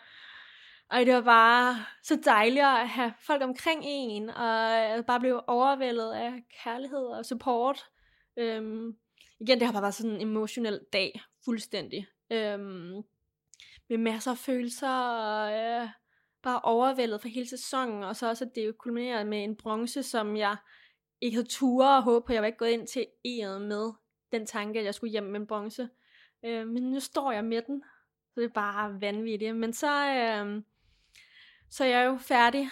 [0.92, 5.50] og det var bare så dejligt at have folk omkring en, og jeg bare blive
[5.50, 6.32] overvældet af
[6.64, 7.86] kærlighed og support.
[8.38, 8.98] Øhm,
[9.40, 12.08] igen, det har bare været sådan en emotionel dag, fuldstændig.
[12.32, 13.04] Øhm,
[13.90, 15.90] med masser af følelser, og øh,
[16.42, 20.04] bare overvældet for hele sæsonen, og så også, at det jo kulminerede med en bronze,
[20.04, 20.58] som jeg
[21.22, 23.92] ikke havde ture og håbe på, at jeg var ikke gået ind til E'et med
[24.32, 25.90] den tanke, at jeg skulle hjem med en bronze.
[26.46, 27.84] Øh, men nu står jeg med den,
[28.34, 29.56] så det er bare vanvittigt.
[29.56, 30.64] Men så, øh,
[31.70, 32.70] så jeg er jeg jo færdig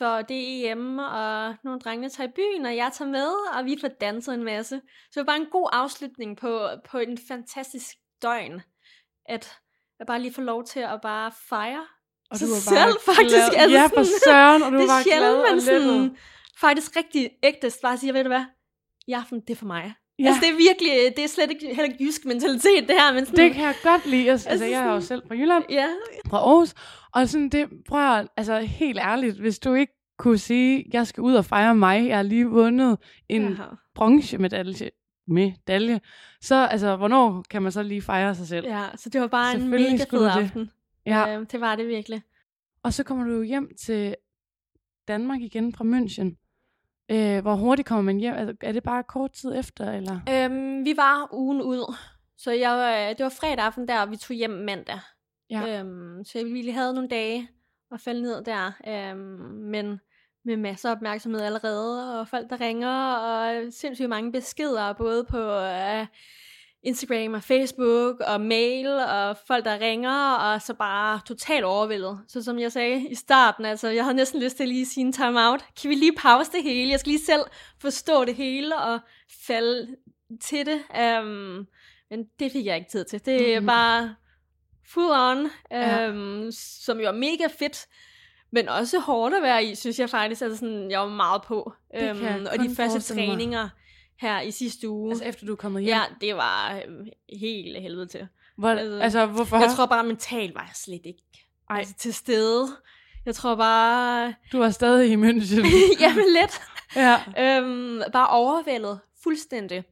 [0.00, 3.28] for det EM, og nogle drenge tager i byen, og jeg tager med,
[3.58, 4.80] og vi får danset en masse.
[5.10, 7.86] Så det var bare en god afslutning på, på en fantastisk
[8.22, 8.62] døgn,
[9.26, 9.56] at
[9.98, 11.86] jeg bare lige får lov til at bare fejre
[12.30, 13.34] Og sig du var bare selv, faktisk.
[13.34, 13.62] glad.
[13.62, 16.16] Altså ja, for søren, og du det var er sjældent, glad og sådan,
[16.60, 18.44] faktisk rigtig ægte bare siger, ved du hvad,
[19.06, 19.94] i aften, det er for mig.
[20.20, 20.26] Ja.
[20.26, 23.26] Altså, det er virkelig, det er slet ikke, heller ikke jysk mentalitet, det her, men
[23.26, 24.30] sådan, det kan jeg godt lide.
[24.30, 25.86] Altså, altså, jeg er jo selv fra Jylland, ja,
[26.30, 26.74] fra Aarhus,
[27.14, 31.20] og sådan det, prøv at, altså helt ærligt, hvis du ikke kunne sige, jeg skal
[31.20, 32.98] ud og fejre mig, jeg har lige vundet
[33.28, 33.62] en Jaha.
[33.94, 34.90] bronzemedalje,
[35.26, 36.00] medalje,
[36.40, 38.66] så altså, hvornår kan man så lige fejre sig selv?
[38.66, 40.30] ja, så det var bare en mega fed du det.
[40.30, 40.70] aften.
[41.06, 41.38] Ja.
[41.38, 42.22] Øh, det var det virkelig.
[42.82, 44.14] Og så kommer du jo hjem til
[45.08, 46.49] Danmark igen fra München.
[47.10, 48.34] Øh, hvor hurtigt kommer man hjem?
[48.34, 50.20] Altså, er det bare kort tid efter, eller?
[50.30, 51.94] Øhm, vi var ugen ud,
[52.36, 55.00] Så jeg, øh, det var fredag aften der, og vi tog hjem mandag.
[55.50, 55.80] Ja.
[55.80, 57.48] Øhm, så jeg ville have nogle dage
[57.92, 58.72] at falde ned der.
[58.88, 59.18] Øhm,
[59.70, 60.00] men
[60.44, 65.38] med masser af opmærksomhed allerede, og folk, der ringer, og sindssygt mange beskeder, både på
[65.38, 66.06] øh,
[66.82, 72.18] Instagram og Facebook og mail, og folk, der ringer, og så bare totalt overvældet.
[72.28, 75.04] Så som jeg sagde i starten, altså, jeg havde næsten lyst til at lige sige
[75.06, 75.64] en time out.
[75.82, 76.90] Kan vi lige pause det hele?
[76.90, 77.42] Jeg skal lige selv
[77.80, 78.98] forstå det hele, og
[79.46, 79.96] falde
[80.40, 80.82] til det.
[81.20, 81.66] Um,
[82.10, 83.26] men det fik jeg ikke tid til.
[83.26, 83.66] Det er Mhm.
[83.66, 84.14] bare
[84.92, 86.10] full on, Ja.
[86.10, 87.86] um, som jo er mega fedt.
[88.52, 90.42] Men også hårdt at være i, synes jeg faktisk.
[90.42, 91.72] Altså sådan, jeg var meget på.
[91.96, 92.18] Øhm,
[92.52, 93.68] og kun de første forestille mig.
[94.20, 95.10] Her i sidste uge.
[95.10, 95.96] Altså efter du er kommet hjem.
[95.96, 97.06] Ja, det var øh,
[97.38, 98.28] helt helvede til.
[98.56, 99.56] Hvor, altså, altså, hvorfor?
[99.56, 101.22] Jeg tror bare mentalt var jeg slet ikke
[101.70, 101.78] Ej.
[101.78, 102.68] altså, til stede.
[103.26, 105.66] Jeg tror bare, Du er stadig i München.
[106.02, 106.60] jamen lidt,
[106.96, 107.18] ja.
[107.38, 109.84] øhm, bare overvældet fuldstændig.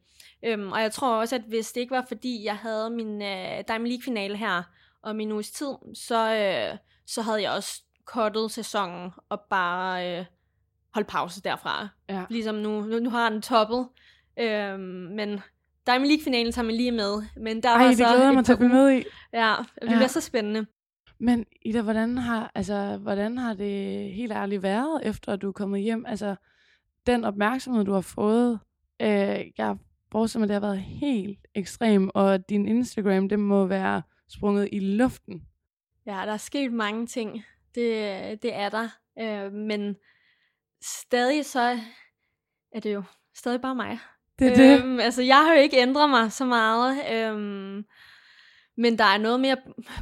[0.45, 3.63] Øhm, og jeg tror også, at hvis det ikke var fordi, jeg havde min øh,
[3.67, 4.63] Diamond League-finale her
[5.03, 6.77] om en uges tid, så, øh,
[7.07, 10.25] så havde jeg også kottet sæsonen og bare øh,
[10.93, 11.87] holdt pause derfra.
[12.09, 12.23] Ja.
[12.29, 13.87] Ligesom nu, nu, nu har den toppet.
[14.39, 14.79] Øhm,
[15.15, 15.39] men
[15.87, 17.23] Diamond League-finalen tager man lige med.
[17.37, 19.03] Men der Ej, var det så glæder mig til at uger- med i.
[19.33, 19.95] Ja, det Ja.
[19.95, 20.65] bliver så spændende.
[21.19, 25.51] Men Ida, hvordan har, altså, hvordan har det helt ærligt været, efter at du er
[25.51, 26.05] kommet hjem?
[26.07, 26.35] Altså,
[27.07, 28.59] den opmærksomhed, du har fået,
[29.01, 29.07] øh,
[29.57, 29.77] jeg
[30.11, 34.79] forestiller mig, det har været helt ekstrem, og din Instagram, det må være sprunget i
[34.79, 35.43] luften.
[36.05, 37.43] Ja, der er sket mange ting.
[37.75, 37.93] Det,
[38.43, 38.87] det er der.
[39.19, 39.95] Øh, men
[40.83, 41.79] stadig så
[42.71, 43.03] er det jo
[43.35, 43.99] stadig bare mig.
[44.39, 44.79] Det er det.
[44.83, 46.97] Øhm, altså, jeg har jo ikke ændret mig så meget.
[47.13, 47.83] Øhm,
[48.77, 49.57] men der er noget mere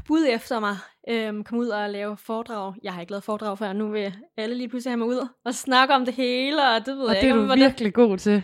[0.07, 0.77] bud efter mig.
[1.09, 2.73] Øhm, kom ud og lave foredrag.
[2.83, 3.73] Jeg har ikke lavet foredrag før.
[3.73, 6.63] Nu vil alle lige pludselig have mig ud og snakke om det hele.
[6.69, 8.43] Og det ved Og jeg det er ikke, du hvordan- virkelig god til.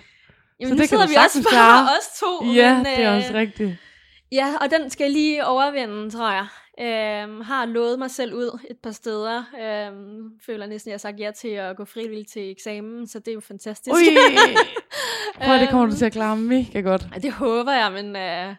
[0.60, 2.46] Jamen, så nu det sidder vi også bare os to.
[2.54, 3.72] Ja, men, det er øh, også rigtigt.
[4.32, 6.48] Ja, og den skal jeg lige overvinde, tror jeg.
[6.80, 9.44] Øhm, har lovet mig selv ud et par steder.
[9.62, 13.20] Øhm, føler næsten, at jeg har sagt ja til at gå frivilligt til eksamen, så
[13.20, 13.94] det er jo fantastisk.
[13.96, 14.18] Ui,
[15.46, 17.06] prøv, det kommer du Øhm, til at klare mega godt.
[17.14, 18.56] Ja, det håber jeg, men øh,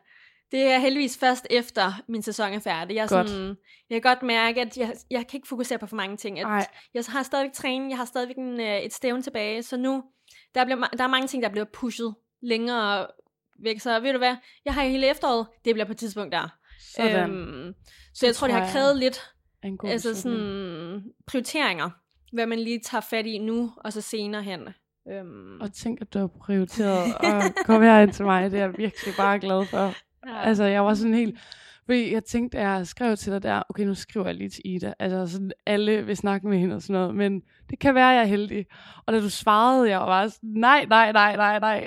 [0.52, 2.94] det er heldigvis først efter min sæson er færdig.
[2.94, 3.28] Jeg, er Godt.
[3.30, 3.56] sådan,
[3.90, 6.40] jeg kan godt mærke, at jeg, jeg kan ikke fokusere på for mange ting.
[6.40, 6.66] At Ej.
[6.94, 10.02] jeg har stadigvæk træning, jeg har stadigvæk en, øh, et stævn tilbage, så nu
[10.54, 13.06] der, bliver, der er mange ting, der bliver pushet længere
[13.62, 13.80] væk.
[13.80, 16.48] Så ved du hvad, jeg har hele efteråret, det bliver på et tidspunkt der.
[16.96, 17.30] Sådan.
[17.30, 17.74] Øhm,
[18.14, 19.20] så jeg tror, det har krævet lidt
[19.64, 20.42] en god altså beslutning.
[20.42, 21.90] sådan prioriteringer,
[22.32, 24.60] hvad man lige tager fat i nu, og så senere hen.
[25.12, 28.50] Øhm, Og tænk, at du har prioriteret at komme herind til mig.
[28.50, 29.94] Det er jeg virkelig bare glad for.
[30.26, 30.40] ja.
[30.42, 31.38] Altså, jeg var sådan helt...
[31.86, 34.62] Fordi jeg tænkte, at jeg skrev til dig der, okay, nu skriver jeg lige til
[34.64, 34.94] Ida.
[34.98, 38.14] Altså, sådan alle vil snakke med hende og sådan noget, men det kan være, at
[38.16, 38.66] jeg er heldig.
[39.06, 41.86] Og da du svarede, jeg var sådan, nej, nej, nej, nej, nej.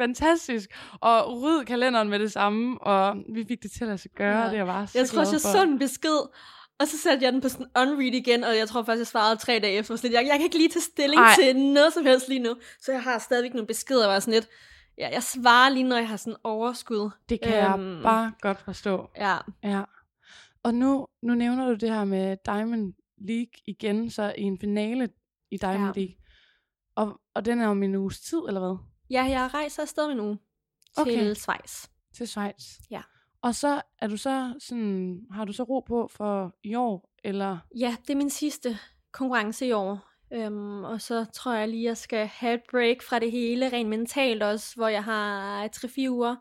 [0.00, 0.70] Fantastisk.
[1.00, 4.44] Og ryd kalenderen med det samme, og vi fik det til at gøre, Ja.
[4.44, 6.18] det er jeg bare så Jeg tror også, jeg så en besked,
[6.80, 9.36] og så satte jeg den på sådan unread igen, og jeg tror faktisk, jeg svarede
[9.36, 9.96] tre dage efter.
[9.96, 11.34] Sådan lidt, jeg, jeg kan ikke lige tage stilling Ej.
[11.42, 12.54] Til noget som helst lige nu.
[12.80, 14.48] Så jeg har stadigvæk nogle beskeder, hvor jeg sådan lidt,
[14.98, 17.10] ja, jeg svarer lige, når jeg har sådan overskud.
[17.28, 17.94] Det kan Øhm.
[17.94, 19.10] jeg bare godt forstå.
[19.16, 19.82] Ja, Ja.
[20.62, 25.08] Og nu, nu nævner du det her med Diamond League igen, så i en finale
[25.50, 26.00] i Diamond Ja.
[26.00, 26.14] League.
[26.96, 28.76] Og, og den er om en uges tid, eller hvad?
[29.10, 30.38] Ja jeg rejser afsted med nu
[30.96, 31.12] Okay.
[31.12, 31.86] til Schweiz.
[32.16, 32.64] Til Schweiz.
[32.90, 33.02] Ja.
[33.42, 37.58] Og så er du så sådan, har du så ro på for i år, eller?
[37.78, 38.78] Ja, det er min sidste
[39.12, 39.98] konkurrence i år.
[40.32, 43.88] Øhm, og så tror jeg lige, jeg skal have et break fra det hele, rent
[43.88, 46.36] mentalt også, hvor jeg har 3-4 uger,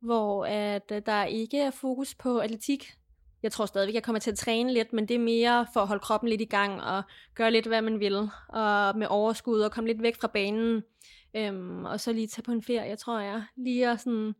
[0.00, 2.92] hvor at, øh, der ikke er fokus på atletik.
[3.42, 5.88] Jeg tror stadigvæk, jeg kommer til at træne lidt, men det er mere for at
[5.88, 7.02] holde kroppen lidt i gang og
[7.34, 10.82] gøre lidt, hvad man vil, og med overskud og komme lidt væk fra banen.
[11.36, 13.42] Øhm, og så lige tage på en ferie, tror jeg.
[13.56, 14.34] Lige at sådan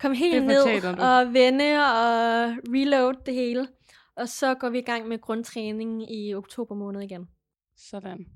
[0.00, 1.02] komme helt ned du.
[1.02, 3.68] og vende og reload det hele.
[4.16, 7.28] Og så går vi i gang med grundtræning i oktober måned igen.
[7.76, 8.26] Sådan.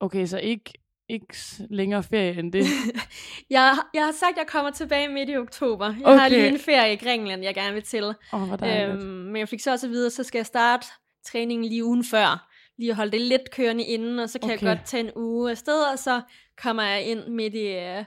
[0.00, 0.72] Okay, så ikke,
[1.08, 1.34] ikke
[1.70, 2.64] længere ferie end det.
[3.50, 5.86] jeg, jeg har sagt, at jeg kommer tilbage midt i oktober.
[5.86, 6.18] Jeg okay.
[6.18, 8.14] har lige en ferie i Grækenland, jeg gerne vil til.
[8.32, 8.52] Oh.
[8.52, 10.86] Øhm, men jeg fik så også at vide, at så skal jeg starte
[11.26, 12.49] træningen lige ugen før.
[12.80, 14.62] Lige at holde det lidt kørende inden, og så kan okay.
[14.66, 16.22] jeg godt tage en uge afsted, og så
[16.62, 18.04] kommer jeg ind midt i, øh,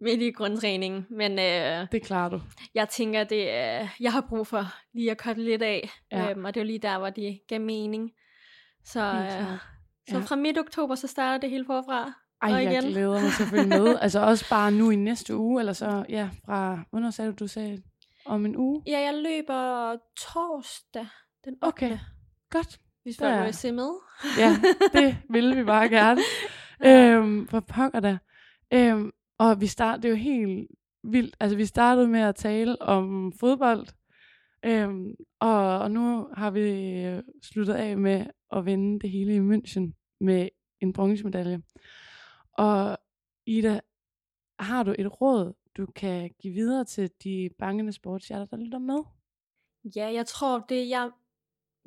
[0.00, 1.06] midt i grundtræningen.
[1.10, 2.40] Men øh, det klarer du.
[2.74, 5.90] jeg tænker, det øh, jeg har brug for lige at cutte lidt af.
[6.12, 6.30] Ja.
[6.30, 8.10] Øhm, og det var lige der, hvor det gav mening.
[8.84, 9.30] Så, øh,
[10.08, 10.18] så Ja.
[10.18, 12.12] fra midt oktober, så starter det hele forfra.
[12.42, 12.84] Ej, og jeg igen.
[12.84, 13.98] glæder mig følge med.
[14.00, 17.46] altså også bare nu i næste uge, eller så, ja, fra, hvornår sagde du, du
[17.46, 17.82] sagde
[18.26, 18.82] om en uge?
[18.86, 21.06] Ja, jeg løber torsdag
[21.44, 21.66] den 8.
[21.68, 21.98] Okay.
[22.50, 22.78] Godt.
[23.08, 23.90] Hvis folk vil se med.
[24.38, 24.56] Ja,
[24.92, 26.20] det ville vi bare gerne.
[26.84, 28.18] Øhm, for pokker da.
[28.72, 30.68] Øhm, og vi starter, det er jo helt
[31.04, 31.36] vildt.
[31.40, 33.86] Altså, vi startede med at tale om fodbold,
[34.64, 36.60] øhm, og, og nu har vi
[37.04, 40.48] øh, sluttet af med at vinde det hele i München med
[40.80, 41.62] en bronzemedalje.
[42.52, 42.98] Og
[43.46, 43.80] Ida,
[44.58, 48.98] har du et råd, du kan give videre til de bangende sportshjerter, der lytter med?
[49.96, 51.10] Ja, jeg tror, det jeg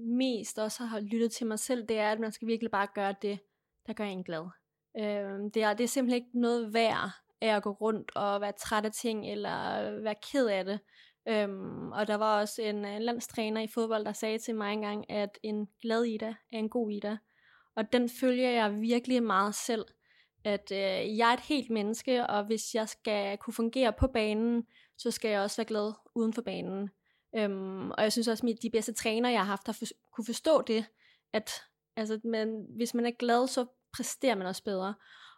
[0.02, 3.16] mest også har lyttet til mig selv, det er, at man skal virkelig bare gøre
[3.22, 3.39] det,
[3.88, 4.45] der gør en glad.
[4.97, 7.10] Øh, det, er, det er simpelthen ikke noget værd
[7.41, 10.80] af at gå rundt og være træt af ting, eller være ked af det.
[11.28, 15.12] Øhm, og der var også en, en landstræner i fodbold, der sagde til mig engang,
[15.12, 17.18] at en glad Ida er en god Ida.
[17.76, 19.86] Og den følger jeg virkelig meget selv.
[20.43, 24.68] At øh, jeg er et helt menneske, og hvis jeg skal kunne fungere på banen,
[24.97, 26.89] så skal jeg også være glad uden for banen.
[27.36, 30.25] Øhm, og jeg synes også, at de bedste træner, jeg har haft, har for, kunne
[30.25, 30.86] forstå det,
[31.34, 31.51] at
[31.95, 34.93] altså, man, hvis man er glad, så præsterer man også bedre.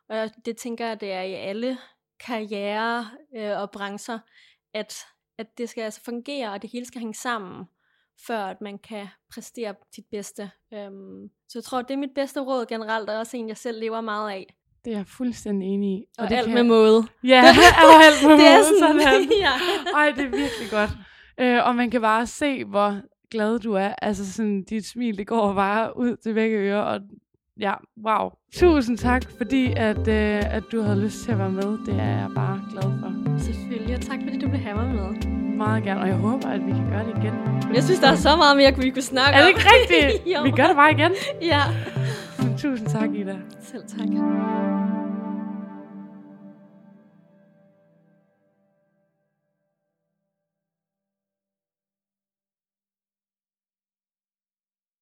[0.10, 1.78] Og det tænker jeg, det er i alle
[2.20, 4.20] karriere øh, og brancher,
[4.74, 4.96] at,
[5.38, 7.66] at det skal altså fungere, og det hele skal hænge sammen,
[8.28, 10.52] før at man kan præstere sit bedste.
[10.74, 13.80] Øhm, så jeg tror, det er mit bedste råd generelt, og også en, jeg selv
[13.80, 14.56] lever meget af.
[14.86, 16.06] Det er jeg fuldstændig enig i.
[16.18, 16.54] Og, og det alt kan...
[16.54, 17.08] med måde.
[17.24, 17.44] Ja,
[17.88, 18.54] og alt med det måde.
[18.54, 19.32] er sådan, sådan.
[19.46, 19.54] ja.
[19.96, 20.90] Ej, det er virkelig godt.
[21.40, 22.98] Øh, og man kan bare se, hvor
[23.32, 23.90] glad du er.
[24.02, 27.00] Altså sådan, dit smil, det går bare ud til begge ører, og
[27.60, 27.74] ja,
[28.06, 28.30] wow.
[28.54, 31.78] Tusind tak, fordi at, øh, at du havde lyst til at være med.
[31.86, 33.40] Det er jeg bare glad for.
[33.40, 35.30] Selvfølgelig, og tak fordi du blev mig med.
[35.58, 37.34] Meget gerne, og jeg håber, at vi kan gøre det igen.
[37.76, 39.50] Jeg synes, der er så meget mere, vi kunne snakke Er det om.
[39.50, 40.24] ikke rigtigt?
[40.46, 41.12] Vi gør det bare igen.
[41.42, 41.62] Ja.
[42.58, 43.38] Tusind tak, Ida.
[43.62, 45.03] Selv tak.